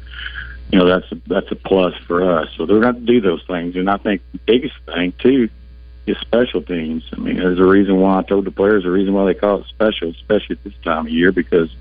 [0.71, 2.49] you know, that's a that's a plus for us.
[2.57, 5.49] So they're going to do those things, and I think the biggest thing too
[6.07, 7.05] is special teams.
[7.12, 9.61] I mean, there's a reason why I told the players the reason why they call
[9.61, 11.75] it special, especially at this time of year, because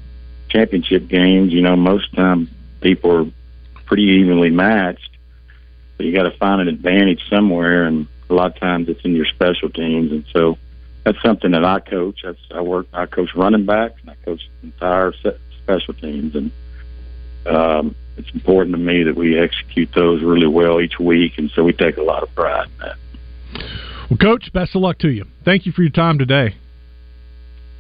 [0.50, 2.50] championship games, you know, most time
[2.82, 3.26] people are
[3.92, 5.10] pretty evenly matched.
[5.98, 9.14] But you got to find an advantage somewhere, and a lot of times it's in
[9.14, 10.14] your special teams.
[10.14, 10.58] And so
[11.04, 12.22] that's something that I coach.
[12.24, 12.88] That's I work.
[12.94, 16.52] I coach running backs, and I coach entire set special teams, and
[17.46, 21.34] um, it's important to me that we execute those really well each week.
[21.38, 22.96] And so we take a lot of pride in that.
[24.10, 25.26] Well, Coach, best of luck to you.
[25.44, 26.56] Thank you for your time today.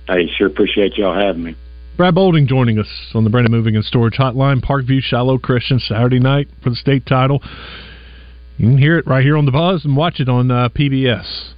[0.07, 1.55] Hey, sure appreciate y'all having me.
[1.97, 6.19] Brad Bolding joining us on the Brandon Moving and Storage Hotline, Parkview Shiloh Christian Saturday
[6.19, 7.43] night for the state title.
[8.57, 11.53] You can hear it right here on the Buzz and watch it on uh, PBS.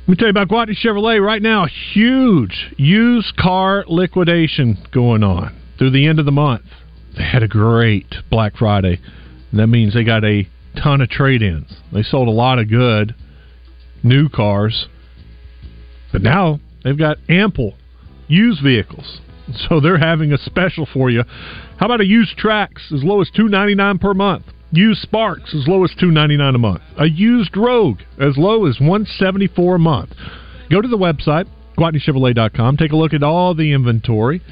[0.00, 1.66] Let me tell you about Gwatney Chevrolet right now.
[1.92, 6.66] Huge used car liquidation going on through the end of the month.
[7.16, 9.00] They had a great Black Friday.
[9.50, 10.48] And that means they got a
[10.82, 11.76] ton of trade-ins.
[11.92, 13.14] They sold a lot of good
[14.02, 14.86] new cars,
[16.12, 17.74] but now they've got ample
[18.28, 19.20] used vehicles.
[19.68, 21.24] So they're having a special for you.
[21.78, 24.44] How about a used Trax as low as two ninety nine per month?
[24.72, 26.82] Used Sparks as low as two ninety nine a month.
[26.98, 30.10] A used Rogue as low as one seventy four a month.
[30.70, 31.46] Go to the website
[31.80, 32.76] GwatneyChevrolet.com.
[32.76, 34.42] Take a look at all the inventory.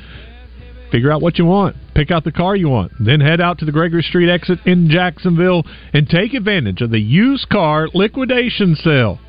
[0.90, 1.76] Figure out what you want.
[1.94, 2.92] Pick out the car you want.
[2.98, 7.00] Then head out to the Gregory Street exit in Jacksonville and take advantage of the
[7.00, 9.20] used car liquidation sale.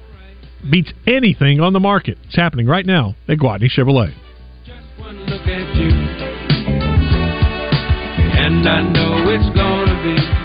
[0.70, 2.18] Beats anything on the market.
[2.26, 4.14] It's happening right now at Gwatney Chevrolet.
[8.38, 10.40] And I know it's gonna be.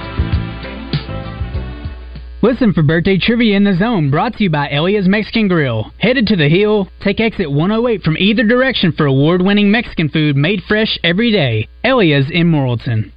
[2.42, 5.90] Listen for birthday trivia in the zone brought to you by Elia's Mexican Grill.
[5.98, 10.36] Headed to the hill, take exit 108 from either direction for award winning Mexican food
[10.36, 11.68] made fresh every day.
[11.82, 13.12] Elia's in Morrilton.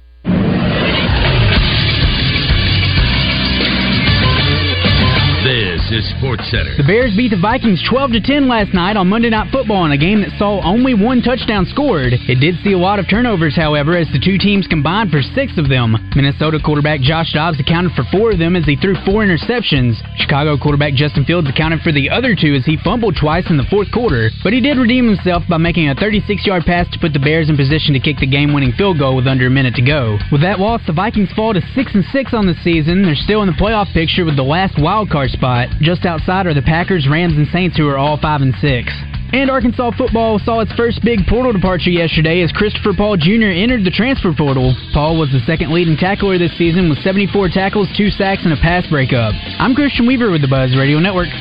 [6.18, 6.76] Sports Center.
[6.76, 9.92] The Bears beat the Vikings 12 to 10 last night on Monday Night Football in
[9.92, 12.12] a game that saw only one touchdown scored.
[12.14, 15.56] It did see a lot of turnovers, however, as the two teams combined for six
[15.58, 15.96] of them.
[16.14, 19.98] Minnesota quarterback Josh Dobbs accounted for four of them as he threw four interceptions.
[20.16, 23.68] Chicago quarterback Justin Fields accounted for the other two as he fumbled twice in the
[23.70, 27.22] fourth quarter, but he did redeem himself by making a 36-yard pass to put the
[27.22, 30.18] Bears in position to kick the game-winning field goal with under a minute to go.
[30.30, 33.02] With that loss, the Vikings fall to six and six on the season.
[33.02, 35.68] They're still in the playoff picture with the last wild card spot.
[35.88, 38.92] Just outside are the Packers, Rams, and Saints, who are all five and six.
[39.32, 43.48] And Arkansas football saw its first big portal departure yesterday as Christopher Paul Jr.
[43.56, 44.76] entered the transfer portal.
[44.92, 48.60] Paul was the second leading tackler this season with 74 tackles, two sacks, and a
[48.60, 49.32] pass breakup.
[49.56, 51.32] I'm Christian Weaver with the Buzz Radio Network.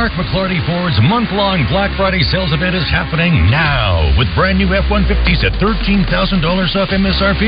[0.00, 5.44] Mark McLarty Ford's month-long Black Friday sales event is happening now with brand new F-150s
[5.44, 7.44] at $13,000 off MSRP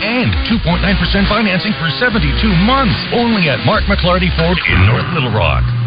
[0.00, 0.80] and 2.9%
[1.28, 2.24] financing for 72
[2.64, 5.79] months only at Mark McLarty Ford in North Little Rock.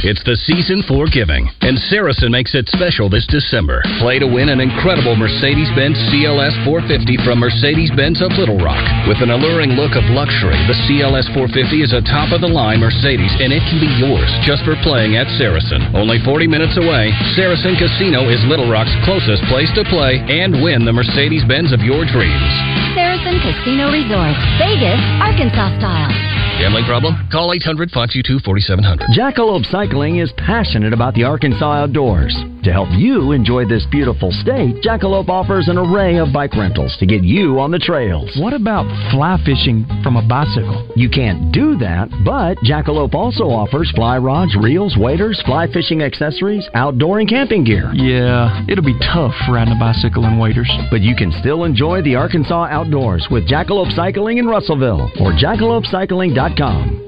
[0.00, 3.84] It's the season for giving, and Saracen makes it special this December.
[4.00, 8.80] Play to win an incredible Mercedes Benz CLS 450 from Mercedes Benz of Little Rock.
[9.04, 12.80] With an alluring look of luxury, the CLS 450 is a top of the line
[12.80, 15.84] Mercedes, and it can be yours just for playing at Saracen.
[15.92, 20.88] Only 40 minutes away, Saracen Casino is Little Rock's closest place to play and win
[20.88, 22.48] the Mercedes Benz of your dreams.
[22.96, 26.40] Saracen Casino Resort, Vegas, Arkansas style.
[26.60, 27.16] Gambling problem?
[27.32, 29.16] Call 800 522 4700.
[29.16, 32.36] Jackalope Cycling is passionate about the Arkansas outdoors.
[32.64, 37.06] To help you enjoy this beautiful state, Jackalope offers an array of bike rentals to
[37.06, 38.36] get you on the trails.
[38.36, 40.84] What about fly fishing from a bicycle?
[40.94, 46.68] You can't do that, but Jackalope also offers fly rods, reels, waders, fly fishing accessories,
[46.74, 47.90] outdoor and camping gear.
[47.94, 50.70] Yeah, it'll be tough riding a bicycle in waders.
[50.90, 56.49] But you can still enjoy the Arkansas outdoors with Jackalope Cycling in Russellville or jackalopecycling.com.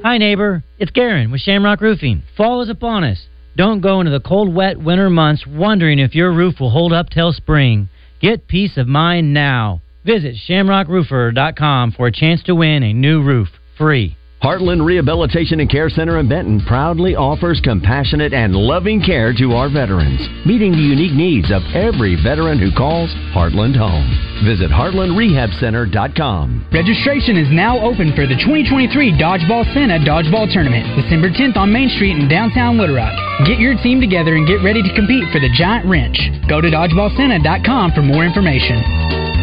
[0.03, 0.63] Hi, neighbor.
[0.79, 2.23] It's Garen with Shamrock Roofing.
[2.37, 3.27] Fall is upon us.
[3.57, 7.11] Don't go into the cold, wet winter months wondering if your roof will hold up
[7.11, 7.89] till spring.
[8.21, 9.83] Get peace of mind now.
[10.05, 14.17] Visit shamrockroofer.com for a chance to win a new roof free.
[14.43, 19.71] Heartland Rehabilitation and Care Center in Benton proudly offers compassionate and loving care to our
[19.71, 24.03] veterans, meeting the unique needs of every veteran who calls Heartland home.
[24.43, 26.67] Visit heartlandrehabcenter.com.
[26.75, 31.89] Registration is now open for the 2023 Dodgeball Santa Dodgeball Tournament, December 10th on Main
[31.95, 33.15] Street in downtown Little Rock.
[33.47, 36.19] Get your team together and get ready to compete for the giant wrench.
[36.51, 39.42] Go to dodgeballsanta.com for more information.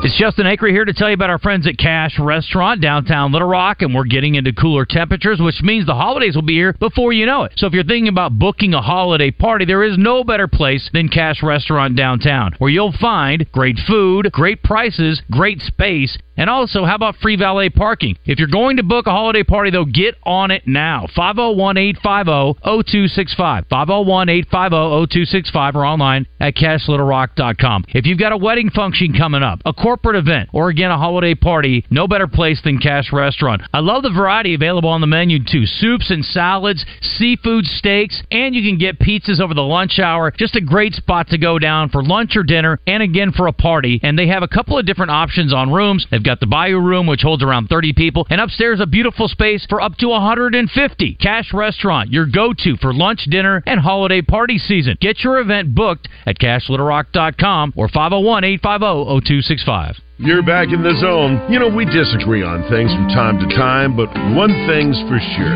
[0.00, 3.48] It's Justin Acri here to tell you about our friends at Cache Restaurant downtown Little
[3.48, 7.12] Rock, and we're getting into cooler temperatures, which means the holidays will be here before
[7.12, 7.54] you know it.
[7.56, 11.08] So if you're thinking about booking a holiday party, there is no better place than
[11.08, 16.94] Cache Restaurant downtown, where you'll find great food, great prices, great space, and also, how
[16.94, 18.16] about free valet parking?
[18.24, 21.08] If you're going to book a holiday party, though, get on it now.
[21.14, 23.64] 501 850 0265.
[23.68, 27.86] 501 850 0265 or online at cachelittlerock.com.
[27.88, 31.34] If you've got a wedding function coming up, a corporate event, or again, a holiday
[31.34, 33.62] party, no better place than Cache Restaurant.
[33.74, 38.54] I love the variety available on the menu, too soups and salads, seafood steaks, and
[38.54, 40.30] you can get pizzas over the lunch hour.
[40.30, 43.52] Just a great spot to go down for lunch or dinner, and again for a
[43.52, 43.98] party.
[44.04, 46.06] And they have a couple of different options on rooms.
[46.12, 49.64] They've got the Bayou Room, which holds around 30 people, and upstairs a beautiful space
[49.66, 51.14] for up to 150.
[51.14, 54.98] Cache Restaurant, your go-to for lunch, dinner, and holiday party season.
[55.00, 60.00] Get your event booked at cachelittlerock.com or 501-850-0265.
[60.18, 61.38] You're back in the zone.
[61.46, 65.54] You know, we disagree on things from time to time, but one thing's for sure.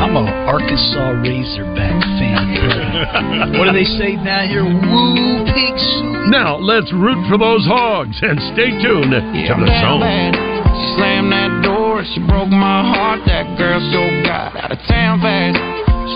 [0.00, 3.52] I'm a Arkansas Razorback fan.
[3.60, 4.64] what do they say down here?
[4.64, 5.84] Woo, pigs.
[6.32, 10.00] Now, let's root for those hogs and stay tuned yeah, to the zone.
[10.00, 13.20] She slammed that door, she broke my heart.
[13.28, 15.60] That girl so got out of town fast.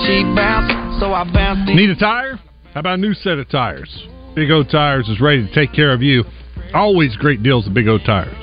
[0.09, 1.69] She bounced, so I bounced.
[1.69, 2.41] Need a tire?
[2.73, 3.93] How about a new set of tires?
[4.35, 6.25] Big O Tires is ready to take care of you.
[6.75, 8.35] Always great deals at Big O Tires.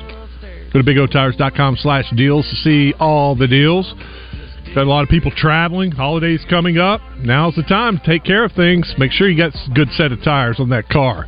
[0.71, 3.91] Go to bigotires.com slash deals to see all the deals.
[4.75, 7.01] Got a lot of people traveling, holidays coming up.
[7.17, 8.93] Now's the time to take care of things.
[8.99, 11.25] Make sure you got a good set of tires on that car.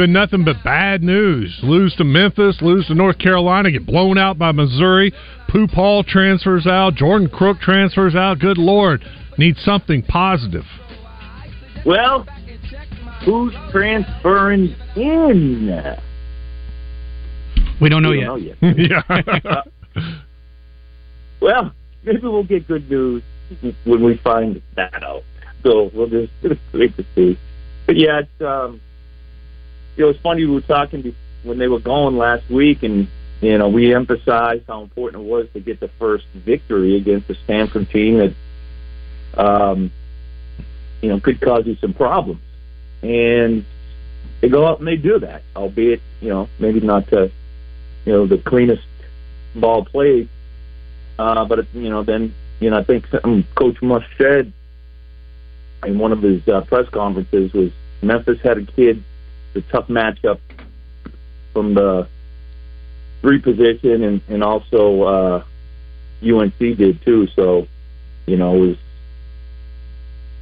[0.00, 1.60] It's been nothing but bad news.
[1.62, 5.12] Lose to Memphis, lose to North Carolina, get blown out by Missouri.
[5.46, 8.38] Pooh Paul transfers out, Jordan Crook transfers out.
[8.38, 9.04] Good Lord,
[9.36, 10.64] need something positive.
[11.84, 12.26] Well,
[13.26, 15.98] who's transferring in?
[17.78, 18.26] We don't know We yet.
[18.26, 19.02] don't know yet.
[19.44, 20.12] yeah.
[21.42, 21.72] Well,
[22.04, 23.22] maybe we'll get good news
[23.84, 25.24] when we find that out.
[25.62, 26.32] So we'll just
[26.72, 27.38] wait to see.
[27.86, 28.80] But yeah, it's um,
[29.96, 33.08] you know, it's funny we were talking when they were going last week, and
[33.40, 37.34] you know, we emphasized how important it was to get the first victory against the
[37.34, 38.34] Stanford team that,
[39.40, 39.90] um,
[41.00, 42.42] you know, could cause you some problems.
[43.02, 43.64] And
[44.40, 47.30] they go out and they do that, albeit you know maybe not to,
[48.04, 48.82] you know, the cleanest
[49.54, 50.28] ball played.
[51.18, 54.52] Uh, but you know, then you know, I think something Coach Muss said
[55.84, 57.72] in one of his uh, press conferences was
[58.02, 59.02] Memphis had a kid,
[59.54, 60.38] a tough matchup
[61.52, 62.08] from the
[63.20, 65.44] three position, and and also uh,
[66.22, 67.26] UNC did too.
[67.34, 67.66] So,
[68.26, 68.76] you know, it was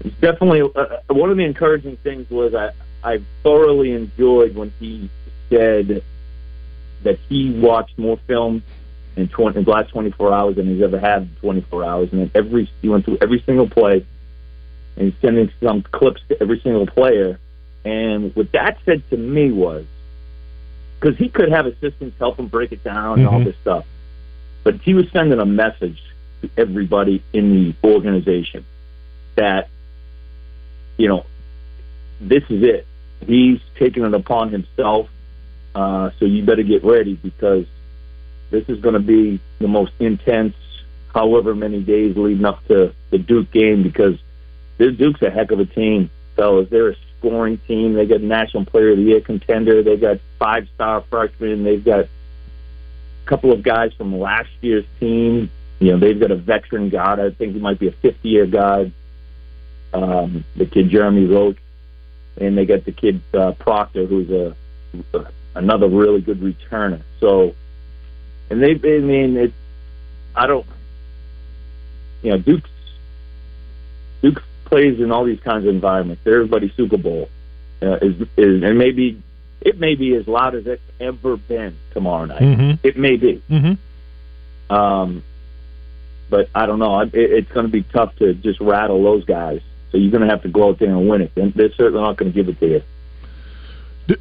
[0.01, 5.11] it's definitely uh, one of the encouraging things was I I thoroughly enjoyed when he
[5.49, 6.03] said
[7.05, 8.63] that he watched more film
[9.17, 12.31] in, 20, in the last 24 hours than he's ever had in 24 hours, and
[12.35, 14.07] every he went through every single play,
[14.97, 17.39] and sending some clips to every single player.
[17.89, 19.87] And what that said to me was,
[21.01, 23.45] because he could have assistants help him break it down and all Mhm.
[23.45, 23.87] this stuff,
[24.63, 26.03] but he was sending a message
[26.43, 28.65] to everybody in the organization
[29.37, 29.69] that,
[30.99, 31.25] you know,
[32.21, 32.87] this is it.
[33.27, 35.09] He's taking it upon himself,
[35.75, 37.65] uh, so you better get ready because
[38.51, 40.55] this is going to be the most intense,
[41.15, 44.19] however many days leading up to the Duke game because
[44.77, 46.69] this Duke's a heck of a team, fellas.
[46.69, 47.95] They're a scoring team.
[47.95, 49.83] They got National Player of the Year contender.
[49.83, 51.65] They got five star freshmen.
[51.65, 52.09] They've got a
[53.27, 55.51] couple of guys from last year's team.
[55.81, 57.21] You know, they've got a veteran guard.
[57.21, 58.93] I think he might be a 50 year guard.
[59.93, 61.57] Um, the kid Jeremy Roach,
[62.37, 64.55] and they got the kid uh, Proctor, who's a,
[65.15, 67.03] a another really good returner.
[67.21, 67.55] So,
[68.51, 69.53] and they, I mean, it.
[70.35, 70.67] I don't.
[72.23, 72.71] You know, Duke's
[74.23, 76.23] Duke plays in all these kinds of environments.
[76.27, 77.29] Everybody Super Bowl
[77.83, 79.23] uh, is, is, and maybe
[79.61, 82.43] it may be as loud as it's ever been tomorrow night.
[82.43, 82.79] Mhm.
[82.83, 83.43] It may be.
[83.51, 84.75] Mm-hmm.
[84.75, 85.25] Um,
[86.31, 87.01] but I don't know.
[87.01, 89.61] It, it's going to be tough to just rattle those guys.
[89.91, 91.33] So you're going to have to go out there and win it.
[91.37, 92.83] And they're certainly not going to give it to you.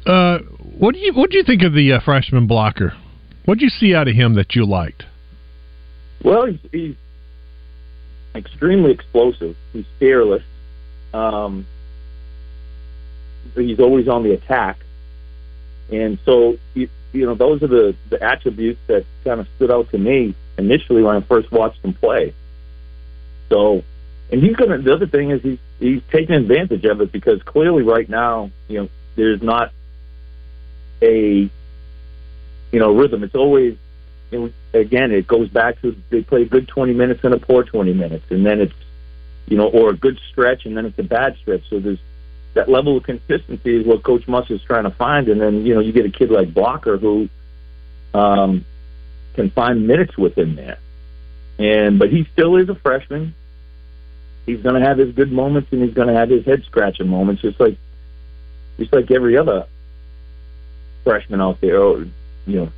[0.06, 0.38] Uh,
[0.78, 2.92] what do you what do you think of the uh, freshman Blocker?
[3.46, 5.04] What did you see out of him that you liked?
[6.22, 6.96] Well, he's, he's
[8.38, 9.56] extremely explosive.
[9.72, 10.42] He's fearless.
[11.12, 11.66] Um,
[13.54, 14.78] he's always on the attack,
[15.90, 19.90] and so you, you know those are the the attributes that kind of stood out
[19.90, 22.34] to me initially when I first watched him play.
[23.48, 23.82] So,
[24.30, 24.78] and he's gonna.
[24.78, 28.82] The other thing is he's he's taking advantage of it because clearly right now, you
[28.82, 29.72] know, there's not
[31.00, 31.50] a
[32.72, 33.24] you know rhythm.
[33.24, 33.76] It's always
[34.30, 37.62] know, again, it goes back to they play a good 20 minutes and a poor
[37.64, 38.74] 20 minutes, and then it's
[39.48, 41.62] you know, or a good stretch and then it's a bad stretch.
[41.70, 41.98] So there's
[42.54, 45.74] that level of consistency is what Coach Muss is trying to find, and then you
[45.74, 47.28] know you get a kid like Blocker who
[48.14, 48.64] um,
[49.34, 50.78] can find minutes within there,
[51.58, 53.34] and but he still is a freshman.
[54.44, 57.08] He's going to have his good moments and he's going to have his head scratching
[57.08, 57.76] moments, just like
[58.78, 59.66] just like every other
[61.04, 62.06] freshman out there, or
[62.46, 62.72] you know,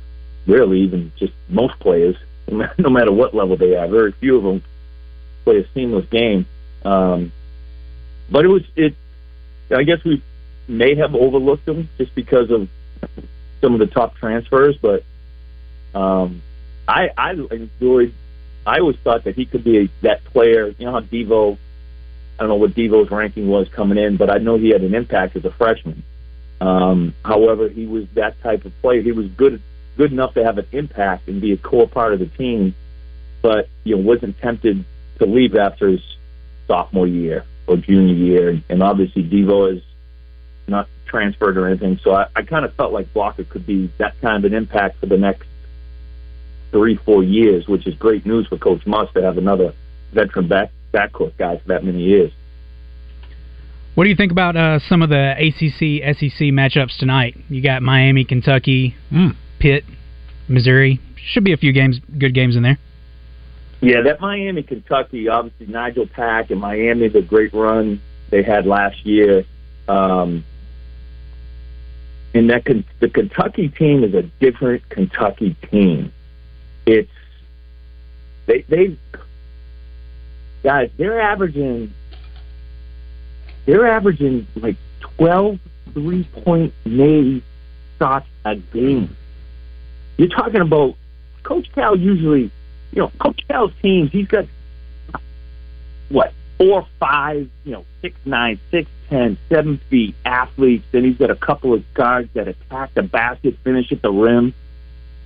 [0.47, 2.15] really even just most players,
[2.47, 3.87] no matter what level they are.
[3.87, 4.63] Very few of them
[5.43, 6.45] play a seamless game.
[6.83, 7.31] Um,
[8.29, 8.95] but it was it.
[9.75, 10.23] I guess we
[10.67, 12.67] may have overlooked him just because of
[13.61, 15.03] some of the top transfers, but
[15.93, 16.41] um,
[16.87, 18.13] I I enjoyed.
[18.65, 20.67] I always thought that he could be a, that player.
[20.77, 21.57] You know how Devo.
[22.37, 24.95] I don't know what Devo's ranking was coming in, but I know he had an
[24.95, 26.03] impact as a freshman.
[26.59, 29.01] Um, however, he was that type of player.
[29.01, 29.61] He was good
[29.97, 32.75] good enough to have an impact and be a core part of the team,
[33.41, 34.83] but you know wasn't tempted
[35.19, 36.01] to leave after his
[36.67, 38.61] sophomore year or junior year.
[38.69, 39.83] And obviously, Devo is
[40.67, 44.19] not transferred or anything, so I, I kind of felt like Blocker could be that
[44.21, 45.47] kind of an impact for the next
[46.71, 49.73] three, four years, which is great news for Coach Muss to have another
[50.13, 52.31] veteran back backcourt guy for that many years.
[53.95, 57.37] What do you think about uh, some of the ACC SEC matchups tonight?
[57.49, 58.95] You got Miami, Kentucky,
[59.61, 59.85] Pitt,
[60.47, 60.99] Missouri.
[61.15, 62.79] Should be a few games, good games in there.
[63.79, 68.01] Yeah, that Miami, Kentucky, obviously Nigel Pack and Miami, the great run
[68.31, 69.43] they had last year.
[69.87, 70.43] Um,
[72.33, 72.63] and that
[72.99, 76.11] the Kentucky team is a different Kentucky team.
[76.85, 77.11] It's
[78.45, 78.97] they they
[80.63, 81.93] guys they're averaging
[83.65, 85.59] they're averaging like twelve
[85.93, 87.43] three point made
[87.99, 89.15] shots a game.
[90.21, 90.95] You're talking about
[91.43, 92.51] Coach Cal usually
[92.91, 94.45] you know, Coach Cal's teams, he's got
[96.09, 100.85] what four, five, you know, six, nine, six, ten, seven feet athletes.
[100.91, 104.53] Then he's got a couple of guards that attack the basket, finish at the rim.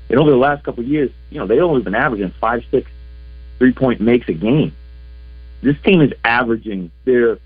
[0.09, 2.89] And over the last couple of years, you know, they've only been averaging five, six
[3.57, 4.75] three point makes a game.
[5.61, 6.91] This team is averaging.
[7.05, 7.39] They're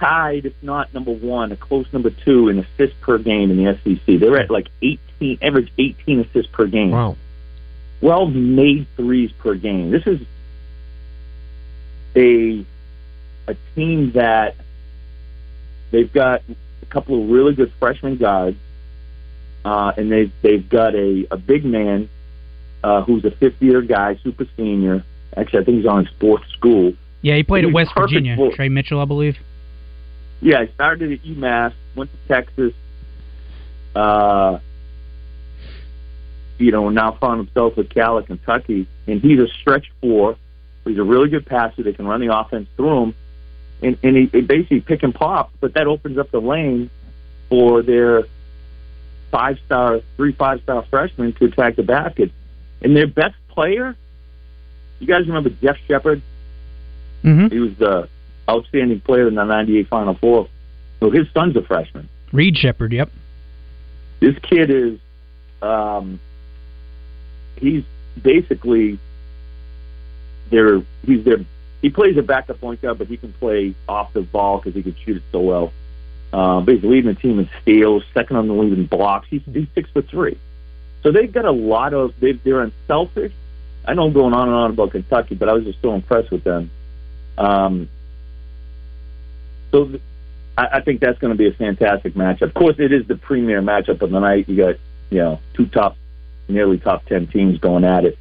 [0.00, 3.78] tied, if not number one, a close number two in assists per game in the
[3.84, 4.18] SEC.
[4.18, 6.90] They're at like 18, average 18 assists per game.
[6.90, 7.16] Wow.
[8.00, 9.90] 12 made threes per game.
[9.90, 10.20] This is
[12.16, 12.64] a
[13.46, 14.54] a team that
[15.90, 16.42] they've got
[16.82, 18.54] a couple of really good freshman guys,
[19.64, 22.08] uh, and they've they've got a, a big man
[22.82, 25.04] uh, who's a fifth year guy, super senior.
[25.36, 26.94] Actually, I think he's on his fourth school.
[27.22, 28.34] Yeah, he played He's at West Virginia.
[28.36, 29.36] for- Tre Mitchell, I believe.
[30.40, 32.72] Yeah, he started at UMass, went to Texas.
[33.94, 34.58] Uh,
[36.58, 40.36] you know, now found himself with Cal at Kentucky, and he's a stretch four.
[40.84, 41.82] He's a really good passer.
[41.82, 43.14] They can run the offense through him,
[43.82, 45.52] and, and he, he basically pick and pop.
[45.60, 46.90] But that opens up the lane
[47.48, 48.24] for their
[49.30, 52.30] five star, three five star freshmen to attack the basket.
[52.82, 53.96] And their best player,
[55.00, 56.22] you guys remember Jeff Sheppard?
[57.22, 57.48] Mm-hmm.
[57.48, 58.08] He was the
[58.50, 60.48] outstanding player in the '98 Final Four.
[61.00, 62.08] So his son's a freshman.
[62.32, 62.92] Reed Sheppard.
[62.92, 63.10] Yep.
[64.20, 64.98] This kid is,
[65.62, 66.20] um,
[67.56, 67.84] he's
[68.22, 68.98] basically
[70.50, 71.38] their he's their
[71.80, 74.82] he plays a backup point guard, but he can play off the ball because he
[74.82, 75.72] can shoot it so well.
[76.32, 79.26] Um, but he's leading the team in steals, second on the lead in blocks.
[79.30, 80.38] He's, he's six foot three,
[81.02, 83.32] so they've got a lot of they, they're unselfish.
[83.86, 86.30] I know I'm going on and on about Kentucky, but I was just so impressed
[86.30, 86.70] with them.
[87.38, 87.88] Um,
[89.70, 90.02] so th-
[90.58, 92.42] I, I think that's going to be a fantastic matchup.
[92.42, 94.48] Of course, it is the premier matchup of the night.
[94.48, 94.76] You got
[95.10, 95.96] you know two top,
[96.48, 98.18] nearly top ten teams going at it.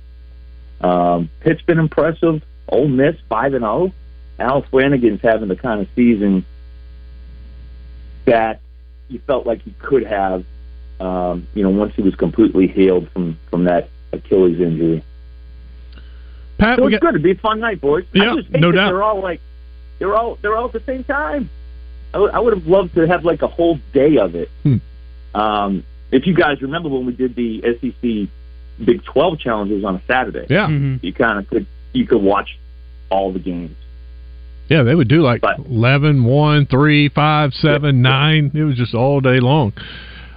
[0.81, 2.41] Um, Pitt's been impressive.
[2.67, 3.91] Ole Miss five and zero.
[4.39, 6.45] Al Flanigan's having the kind of season
[8.25, 8.61] that
[9.09, 10.45] you felt like he could have.
[10.99, 15.03] Um, you know, once he was completely healed from from that Achilles injury.
[16.57, 17.09] Pat, so it's got- good.
[17.15, 18.05] It'd be a fun night, boys.
[18.13, 18.89] Yeah, I just hate no doubt.
[18.89, 19.39] They're all like,
[19.99, 21.49] they're all they're all at the same time.
[22.13, 24.49] I would- have loved to have like a whole day of it.
[24.63, 24.77] Hmm.
[25.35, 28.29] Um, if you guys remember when we did the SEC
[28.83, 30.67] Big Twelve challenges on a Saturday, Yeah.
[30.67, 31.05] Mm-hmm.
[31.05, 32.57] you kind of could you could watch
[33.11, 33.75] all the games.
[34.69, 38.51] Yeah, they would do like 11, 1, 3, 5, 7, 9.
[38.53, 39.73] It was just all day long.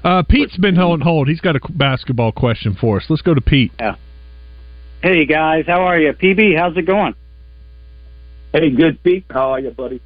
[0.03, 1.29] Uh, Pete's been on hold.
[1.29, 3.05] He's got a basketball question for us.
[3.11, 3.73] Let's go to Pete.
[3.79, 3.97] Yeah.
[5.03, 6.13] Hey guys, how are you?
[6.15, 7.15] PB, how's it going?
[8.53, 9.25] Hey, good Pete.
[9.31, 10.03] How are you, buddy?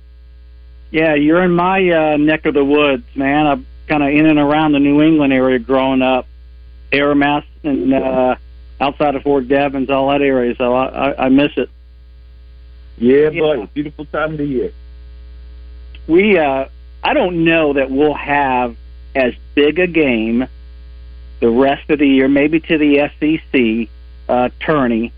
[0.93, 3.47] Yeah, you're in my uh, neck of the woods, man.
[3.47, 6.27] I'm kind of in and around the New England area growing up,
[6.93, 8.37] Aramas and uh,
[8.81, 10.55] outside of Fort Devens, all that area.
[10.57, 11.69] So I, I, I miss it.
[12.99, 13.67] Yeah, buddy.
[13.75, 14.73] Beautiful time of the year.
[16.07, 16.67] We, uh,
[17.03, 18.77] I don't know that we'll have
[19.17, 20.47] as big a game
[21.41, 23.89] the rest of the year, maybe to the SEC
[24.29, 25.13] uh, tourney.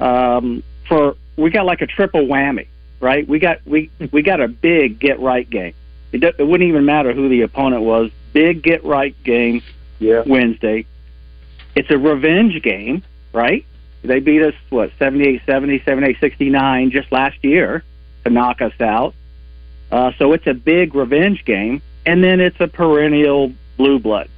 [0.00, 2.68] Um, for we got like a triple whammy,
[3.00, 3.26] right?
[3.26, 5.74] We got we we got a big get right game.
[6.12, 8.10] It, do- it wouldn't even matter who the opponent was.
[8.32, 9.62] Big get right game
[9.98, 10.22] yeah.
[10.26, 10.86] Wednesday.
[11.74, 13.66] It's a revenge game, right?
[14.02, 17.82] They beat us what 78-70, 78-69 just last year
[18.24, 19.14] to knock us out.
[19.90, 24.28] Uh, so it's a big revenge game, and then it's a perennial blue blood.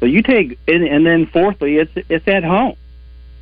[0.00, 2.76] So you take, and, and then fourthly, it's it's at home.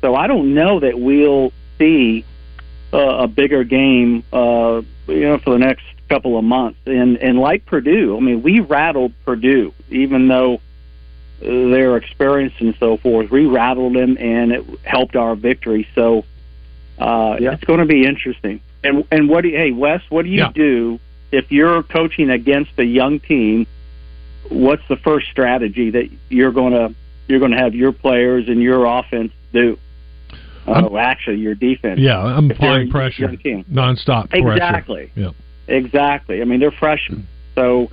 [0.01, 2.25] So I don't know that we'll see
[2.95, 6.79] uh, a bigger game, uh, you know, for the next couple of months.
[6.85, 10.61] And and like Purdue, I mean, we rattled Purdue, even though
[11.39, 13.29] their they're and so forth.
[13.29, 15.87] We rattled them, and it helped our victory.
[15.93, 16.25] So
[16.97, 18.61] uh, it's going to be interesting.
[18.83, 20.51] And and what do you, hey Wes, what do you Yeah.
[20.53, 20.99] do
[21.31, 23.67] if you're coaching against a young team?
[24.49, 26.93] What's the first strategy that you're going to
[27.27, 29.77] you're going to have your players and your offense do?
[30.67, 31.99] Oh, actually, your defense.
[31.99, 34.29] Yeah, I'm applying pressure nonstop.
[34.29, 34.51] pressure.
[34.51, 35.11] Exactly.
[35.15, 35.31] Yeah.
[35.67, 36.41] Exactly.
[36.41, 37.89] I mean, they're freshmen, so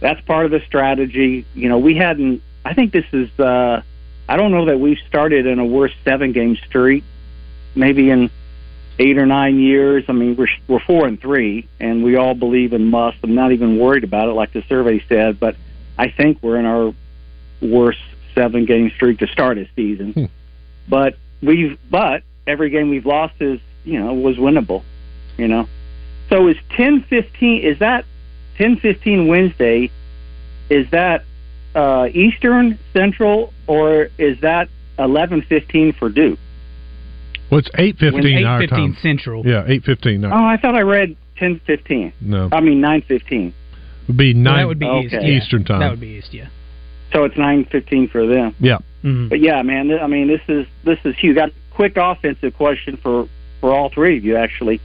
[0.00, 1.46] that's part of the strategy.
[1.54, 2.42] You know, we hadn't.
[2.64, 3.28] I think this is.
[3.38, 3.82] uh
[4.28, 7.04] I don't know that we've started in a worse seven game streak,
[7.74, 8.30] maybe in
[8.98, 10.04] eight or nine years.
[10.08, 13.14] I mean, we're we're four and three, and we all believe in Muss.
[13.22, 15.56] I'm not even worried about it, like the survey said, but
[15.98, 16.94] I think we're in our
[17.60, 18.00] worst
[18.34, 20.30] seven game streak to start a season.
[20.88, 24.82] But we've but every game we've lost is you know was winnable.
[25.36, 25.68] You know,
[26.28, 27.62] so is ten fifteen?
[27.62, 28.04] Is that
[28.56, 29.90] ten fifteen Wednesday?
[30.70, 31.24] Is that
[31.74, 34.68] uh, Eastern Central or is that
[34.98, 36.38] eleven fifteen for Duke?
[37.50, 38.96] Well, it's eight fifteen our 8:15 time.
[39.02, 39.46] Central.
[39.46, 40.24] Yeah, eight fifteen.
[40.24, 42.12] Oh, I thought I read ten fifteen.
[42.20, 43.54] No, I mean nine fifteen.
[44.08, 45.20] would be Well, that would be East, yeah.
[45.20, 45.80] Eastern time.
[45.80, 46.48] That would be East, yeah.
[47.12, 48.54] So it's nine fifteen for them.
[48.58, 48.78] Yeah.
[49.28, 51.34] But yeah, man, I mean, this is this is huge.
[51.36, 53.28] Got a quick offensive question for
[53.60, 54.80] for all three of you, actually.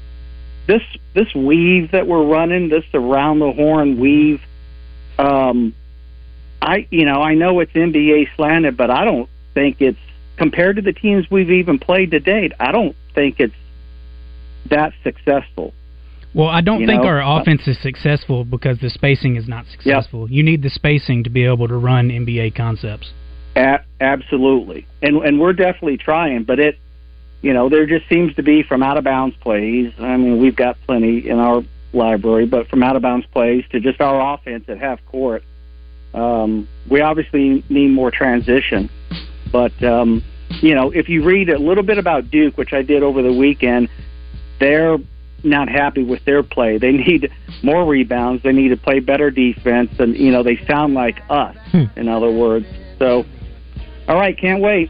[0.66, 4.42] This this weave that we're running, this around the horn weave,
[5.18, 5.74] um,
[6.62, 10.00] I you know I know it's NBA slanted, but I don't think it's
[10.36, 12.54] compared to the teams we've even played to date.
[12.60, 13.56] I don't think it's
[14.68, 15.74] that successful.
[16.38, 19.48] Well, I don't You think know, our uh, offense is successful because the spacing is
[19.48, 20.30] not successful.
[20.30, 23.12] You need the spacing to be able to run NBA concepts.
[23.56, 26.78] A- absolutely, and and we're definitely trying, but it,
[27.42, 29.92] you know, there just seems to be from out of bounds plays.
[29.98, 33.80] I mean, we've got plenty in our library, but from out of bounds plays to
[33.80, 35.44] just our offense at half court,
[36.14, 38.92] um, we obviously need more transition.
[39.52, 40.24] But um,
[40.62, 43.34] you know, if you read a little bit about Duke, which I did over the
[43.34, 43.90] weekend,
[44.60, 45.00] they're
[45.44, 46.78] not happy with their play.
[46.78, 47.30] They need
[47.64, 48.44] more rebounds.
[48.44, 51.56] They need to play better defense, and you know, they sound like us.
[51.72, 51.84] Hmm.
[51.96, 52.66] In other words,
[53.00, 53.24] so.
[54.08, 54.90] All right, can't wait.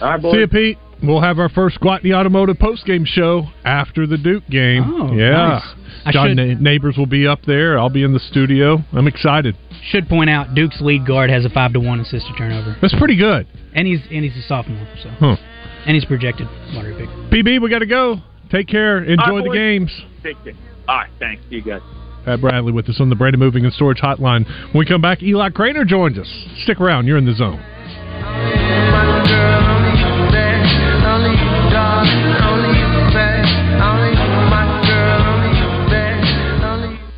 [0.00, 0.32] All right, boys.
[0.34, 0.78] See you, Pete.
[1.02, 4.82] We'll have our first Gwatney Automotive postgame show after the Duke game.
[4.86, 5.60] Oh, yeah.
[6.06, 6.12] nice.
[6.14, 7.78] John should- Na- Neighbors will be up there.
[7.78, 8.78] I'll be in the studio.
[8.94, 9.54] I'm excited.
[9.90, 12.94] Should point out Duke's lead guard has a five to one assist to turnover, That's
[12.94, 13.46] pretty good.
[13.74, 15.36] and he's and he's a sophomore, so Huh.
[15.84, 17.08] and he's projected lottery pick.
[17.30, 18.16] PB, we got to go.
[18.50, 19.02] Take care.
[19.02, 19.56] Enjoy All right, the boys.
[19.56, 20.02] games.
[20.22, 20.54] Take care.
[20.88, 21.42] All right, thanks.
[21.50, 21.80] See you guys.
[22.24, 24.46] Pat Bradley with us on the Brandon Moving and Storage Hotline.
[24.72, 26.28] When we come back, Eli Craner joins us.
[26.64, 27.06] Stick around.
[27.06, 27.62] You're in the zone.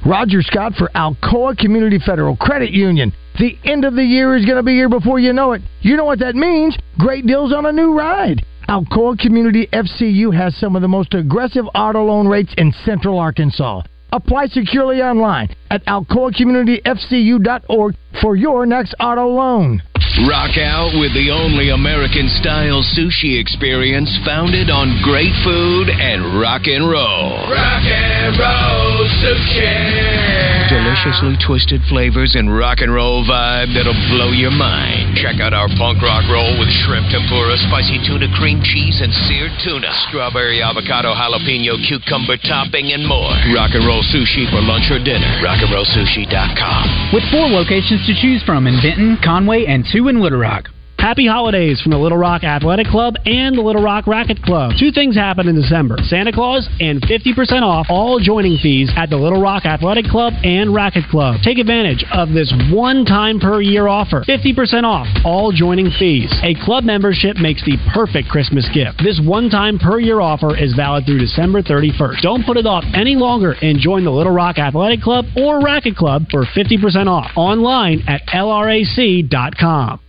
[0.08, 3.12] Roger Scott for Alcoa Community Federal Credit Union.
[3.38, 5.62] The end of the year is going to be here before you know it.
[5.82, 6.76] You know what that means?
[6.98, 8.44] Great deals on a new ride.
[8.68, 13.80] Alcoa Community FCU has some of the most aggressive auto loan rates in Central Arkansas.
[14.12, 19.82] Apply securely online at alcoacommunityfcu.org for your next auto loan.
[20.28, 26.66] Rock out with the only American style sushi experience founded on great food and rock
[26.66, 27.48] and roll.
[27.48, 30.47] Rock and roll sushi.
[30.88, 35.20] Deliciously twisted flavors and rock and roll vibe that'll blow your mind.
[35.20, 39.52] Check out our punk rock roll with shrimp tempura, spicy tuna, cream cheese, and seared
[39.60, 39.92] tuna.
[40.08, 43.36] Strawberry, avocado, jalapeno, cucumber topping, and more.
[43.52, 45.28] Rock and roll sushi for lunch or dinner.
[45.44, 47.12] Rockandrollsushi.com.
[47.12, 50.72] With four locations to choose from in Benton, Conway, and two in Little Rock.
[50.98, 54.72] Happy holidays from the Little Rock Athletic Club and the Little Rock Racket Club.
[54.80, 59.16] Two things happen in December Santa Claus and 50% off all joining fees at the
[59.16, 61.36] Little Rock Athletic Club and Racket Club.
[61.42, 66.34] Take advantage of this one time per year offer 50% off all joining fees.
[66.42, 68.98] A club membership makes the perfect Christmas gift.
[68.98, 72.22] This one time per year offer is valid through December 31st.
[72.22, 75.94] Don't put it off any longer and join the Little Rock Athletic Club or Racket
[75.94, 80.00] Club for 50% off online at lrac.com.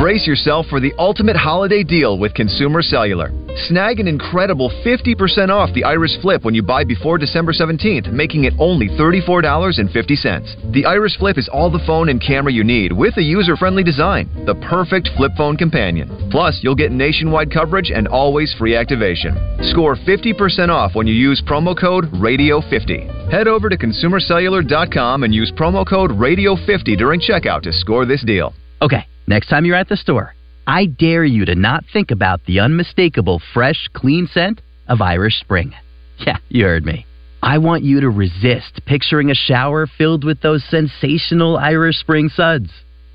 [0.00, 3.30] Brace yourself for the ultimate holiday deal with Consumer Cellular.
[3.68, 8.44] Snag an incredible 50% off the Iris Flip when you buy before December 17th, making
[8.44, 10.72] it only $34.50.
[10.72, 13.82] The Iris Flip is all the phone and camera you need with a user friendly
[13.82, 16.30] design, the perfect flip phone companion.
[16.30, 19.34] Plus, you'll get nationwide coverage and always free activation.
[19.70, 23.30] Score 50% off when you use promo code RADIO50.
[23.30, 28.54] Head over to consumercellular.com and use promo code RADIO50 during checkout to score this deal.
[28.82, 30.34] Okay, next time you're at the store,
[30.66, 35.74] I dare you to not think about the unmistakable fresh, clean scent of Irish Spring.
[36.26, 37.06] Yeah, you heard me.
[37.42, 42.68] I want you to resist picturing a shower filled with those sensational Irish Spring suds.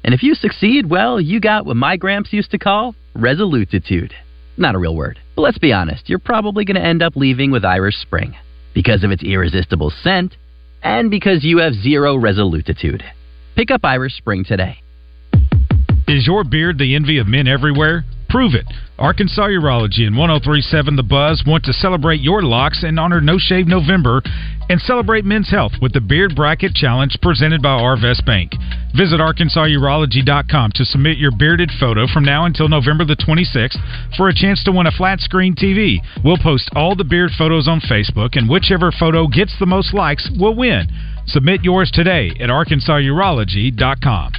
[0.03, 4.11] And if you succeed, well, you got what my gramps used to call resolutitude.
[4.57, 7.51] Not a real word, but let's be honest, you're probably going to end up leaving
[7.51, 8.35] with Irish Spring
[8.73, 10.35] because of its irresistible scent
[10.81, 13.03] and because you have zero resolutitude.
[13.55, 14.79] Pick up Irish Spring today.
[16.07, 18.05] Is your beard the envy of men everywhere?
[18.29, 18.65] Prove it.
[18.99, 23.65] Arkansas Urology and 1037 The Buzz want to celebrate your locks and honor No Shave
[23.65, 24.21] November
[24.69, 28.51] and celebrate men's health with the Beard Bracket Challenge presented by Arvest Bank.
[28.95, 34.35] Visit ArkansasUrology.com to submit your bearded photo from now until November the 26th for a
[34.35, 35.97] chance to win a flat screen TV.
[36.23, 40.29] We'll post all the beard photos on Facebook, and whichever photo gets the most likes
[40.37, 40.87] will win.
[41.27, 44.31] Submit yours today at ArkansasUrology.com.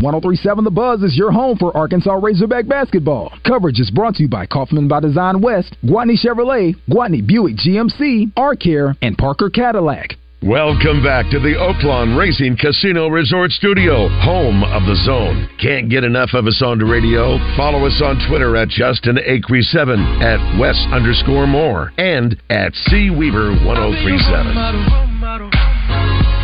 [0.00, 3.32] 1037 The Buzz is your home for Arkansas Razorback basketball.
[3.44, 8.30] Coverage is brought to you by Kaufman by Design West, Gwatney Chevrolet, Gwatney Buick GMC,
[8.36, 10.14] R-Care, and Parker Cadillac.
[10.40, 15.48] Welcome back to the Oaklawn Racing Casino Resort Studio, home of the zone.
[15.60, 17.38] Can't get enough of us on the radio?
[17.56, 23.50] Follow us on Twitter at Justin Acri7, at Wes underscore more, and at C Weaver
[23.66, 25.17] 1037.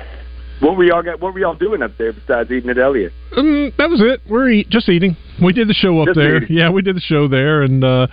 [0.61, 1.21] What were y'all got?
[1.21, 3.13] What were y'all doing up there besides eating at Elliott?
[3.37, 4.23] Um, that was it.
[4.27, 5.15] We're eat, just eating.
[5.43, 6.43] We did the show up Just there.
[6.43, 6.57] eating.
[6.57, 8.07] Yeah, we did the show there, and uh,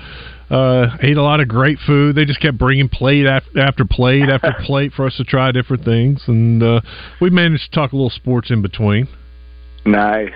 [0.50, 2.16] uh, ate a lot of great food.
[2.16, 6.24] They just kept bringing plate after, plate after plate for us to try different things,
[6.28, 6.82] and uh,
[7.22, 9.08] we managed to talk a little sports in between.
[9.86, 10.34] Nice,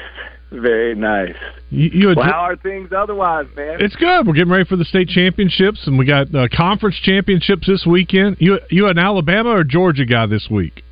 [0.51, 1.35] very nice.
[1.69, 3.77] You, you well, how are things otherwise, man?
[3.79, 4.25] It's good.
[4.25, 8.37] We're getting ready for the state championships, and we got uh, conference championships this weekend.
[8.39, 10.83] You you an Alabama or Georgia guy this week?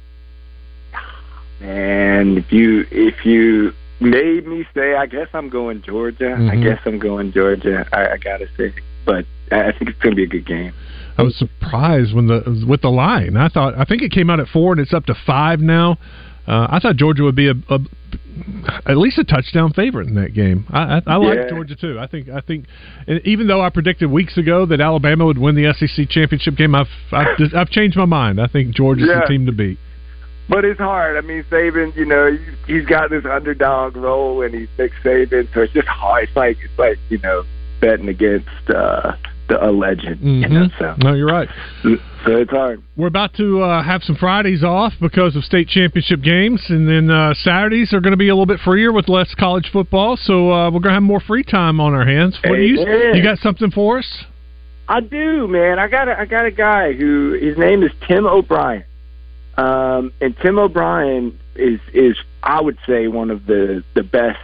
[1.61, 6.33] And if you if you made me say, I guess I'm going Georgia.
[6.33, 6.63] I Mhm.
[6.63, 7.87] guess I'm going Georgia.
[7.93, 8.73] I, I gotta say,
[9.05, 10.73] but I I think it's gonna be a good game.
[11.17, 13.37] I was surprised when the with the line.
[13.37, 15.97] I thought I think it came out at four and it's up to five now.
[16.47, 17.79] Uh, I thought Georgia would be a, a
[18.85, 20.65] at least a touchdown favorite in that game.
[20.69, 21.49] I, I, I like Yeah.
[21.49, 21.97] Georgia too.
[21.99, 22.65] I think I think
[23.23, 26.87] even though I predicted weeks ago that Alabama would win the SEC championship game, I've
[27.11, 28.39] I've, I've changed my mind.
[28.41, 29.21] I think Georgia's Yeah.
[29.21, 29.79] the team to beat.
[30.47, 31.17] But it's hard.
[31.17, 35.47] I mean, Saban, you know, he- he's got this underdog role, and he's Nick Saban,
[35.53, 36.25] so it's just hard.
[36.25, 37.43] It's like it's like you know
[37.81, 39.13] betting against uh,
[39.49, 40.19] the a legend.
[40.21, 41.49] You know, so No, you're right.
[41.83, 42.81] so it's hard.
[42.95, 47.09] We're about to uh, have some Fridays off because of state championship games, and then
[47.11, 50.15] uh, Saturdays are going to be a little bit freer with less college football.
[50.17, 52.37] So uh, we're going to have more free time on our hands.
[52.43, 52.79] What do you?
[53.13, 54.25] You got something for us?
[54.87, 55.79] I do, man.
[55.79, 58.83] I got a, I got a guy who his name is Tim O'Brien,
[59.57, 64.39] um, and Tim O'Brien is is I would say one of the the best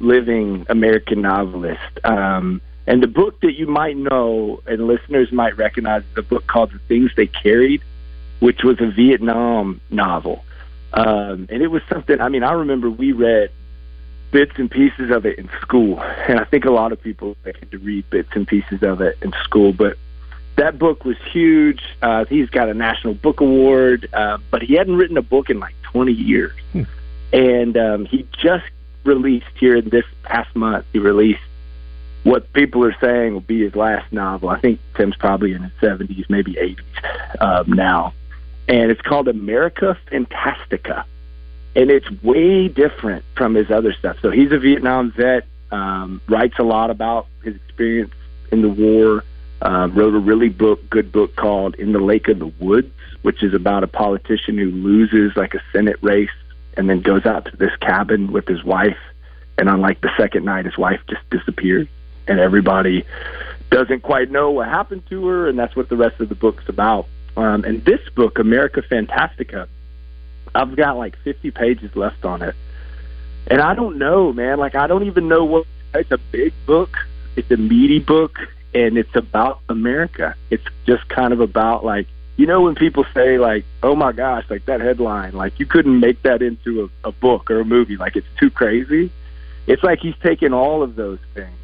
[0.00, 1.98] living American novelists.
[2.04, 6.46] Um, and the book that you might know and listeners might recognize is a book
[6.46, 7.82] called The Things They Carried,
[8.40, 10.44] which was a Vietnam novel.
[10.92, 13.50] Um, and it was something, I mean, I remember we read
[14.30, 16.00] bits and pieces of it in school.
[16.00, 19.16] And I think a lot of people had to read bits and pieces of it
[19.22, 19.72] in school.
[19.72, 19.96] But
[20.56, 21.82] that book was huge.
[22.00, 25.58] Uh, he's got a National Book Award, uh, but he hadn't written a book in
[25.58, 26.52] like 20 years.
[27.32, 28.64] And um, he just
[29.04, 31.40] released here in this past month, he released
[32.22, 34.48] what people are saying will be his last novel.
[34.48, 38.14] I think Tim's probably in his 70s, maybe 80s um, now.
[38.66, 41.04] And it's called America Fantastica.
[41.76, 44.16] And it's way different from his other stuff.
[44.22, 48.14] So he's a Vietnam vet, um, writes a lot about his experience
[48.50, 49.24] in the war,
[49.64, 52.92] uh, wrote a really book, good book called In the Lake of the Woods,
[53.22, 56.30] which is about a politician who loses like a Senate race
[56.76, 58.98] and then goes out to this cabin with his wife.
[59.56, 61.88] And on like the second night, his wife just disappears
[62.26, 63.04] and everybody
[63.70, 66.68] doesn't quite know what happened to her, and that's what the rest of the book's
[66.68, 67.06] about.
[67.36, 69.66] Um, and this book, America Fantastica,
[70.54, 72.54] I've got like 50 pages left on it,
[73.48, 74.58] and I don't know, man.
[74.58, 75.66] Like I don't even know what.
[75.94, 76.90] It's a big book.
[77.36, 78.36] It's a meaty book,
[78.74, 80.34] and it's about America.
[80.50, 82.06] It's just kind of about like
[82.36, 85.98] you know when people say like, "Oh my gosh," like that headline, like you couldn't
[86.00, 87.96] make that into a, a book or a movie.
[87.96, 89.10] Like it's too crazy.
[89.66, 91.56] It's like he's taken all of those things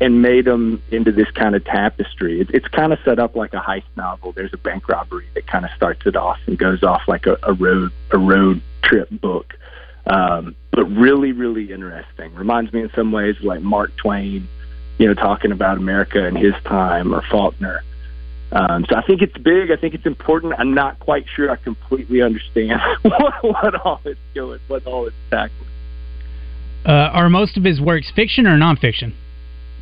[0.00, 2.40] and made them into this kind of tapestry.
[2.40, 4.32] It, it's kind of set up like a heist novel.
[4.32, 7.38] There's a bank robbery that kind of starts it off and goes off like a,
[7.42, 9.54] a road a road trip book.
[10.06, 12.34] Um, but really, really interesting.
[12.34, 14.48] Reminds me in some ways like Mark Twain,
[15.02, 17.82] you know, talking about America in his time or Faulkner.
[18.52, 19.72] Um, so I think it's big.
[19.72, 20.54] I think it's important.
[20.56, 25.16] I'm not quite sure I completely understand what, what all it's doing, what all it's
[25.28, 25.68] tackling.
[26.86, 29.12] Uh, are most of his works fiction or nonfiction?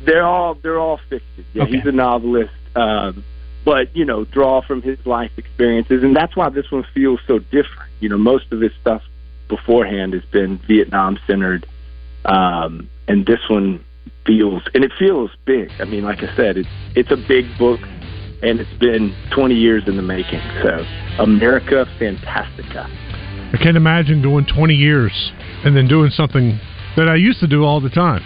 [0.03, 1.45] They're all they're all fiction.
[1.53, 1.73] Yeah, Okay.
[1.77, 3.23] he's a novelist, um,
[3.63, 7.37] but you know, draw from his life experiences, and that's why this one feels so
[7.37, 7.91] different.
[7.99, 9.03] You know, most of his stuff
[9.49, 11.67] beforehand has been Vietnam centered,
[12.25, 13.83] um, and this one
[14.25, 15.69] feels and it feels big.
[15.79, 17.79] I mean, like I said, it's it's a big book,
[18.41, 20.41] and it's been 20 years in the making.
[20.63, 20.85] So,
[21.21, 22.87] America Fantastica.
[23.53, 25.11] I can't imagine doing 20 years
[25.65, 26.59] and then doing something
[26.95, 28.23] that I used to do all the time.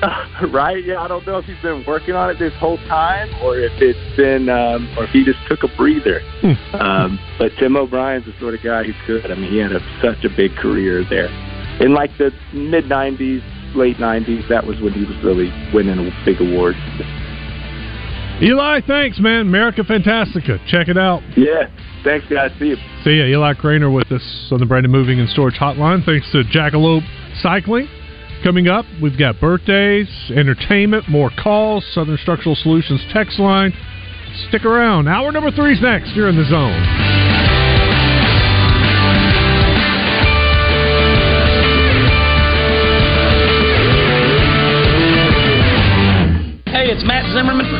[0.52, 0.82] right?
[0.84, 3.72] Yeah, I don't know if he's been working on it this whole time or if
[3.80, 6.20] it's been, um, or if he just took a breather.
[6.72, 9.30] um, but Tim O'Brien's the sort of guy who could.
[9.30, 11.28] I mean, he had a, such a big career there.
[11.80, 13.42] In like the mid 90s,
[13.74, 16.74] late 90s, that was when he was really winning a big award.
[18.42, 19.42] Eli, thanks, man.
[19.42, 20.58] America Fantastica.
[20.66, 21.22] Check it out.
[21.36, 21.68] Yeah.
[22.02, 22.50] Thanks, guys.
[22.58, 22.76] See you.
[23.04, 23.24] See ya.
[23.24, 26.04] Eli Craner with us on the Brandon Moving and Storage Hotline.
[26.06, 27.06] Thanks to Jackalope
[27.42, 27.86] Cycling.
[28.42, 33.74] Coming up, we've got birthdays, entertainment, more calls, Southern Structural Solutions text line.
[34.48, 35.08] Stick around.
[35.08, 36.14] Hour number three is next.
[36.16, 37.59] You're in the zone.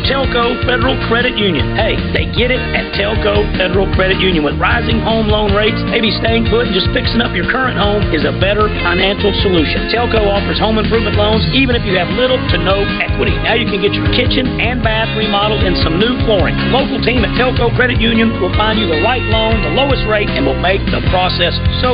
[0.05, 1.65] Telco Federal Credit Union.
[1.73, 4.45] Hey, they get it at Telco Federal Credit Union.
[4.45, 8.05] With rising home loan rates, maybe staying put and just fixing up your current home
[8.13, 9.89] is a better financial solution.
[9.89, 13.33] Telco offers home improvement loans even if you have little to no equity.
[13.41, 16.53] Now you can get your kitchen and bath remodeled and some new flooring.
[16.61, 20.05] The local team at Telco Credit Union will find you the right loan, the lowest
[20.05, 21.89] rate, and will make the process so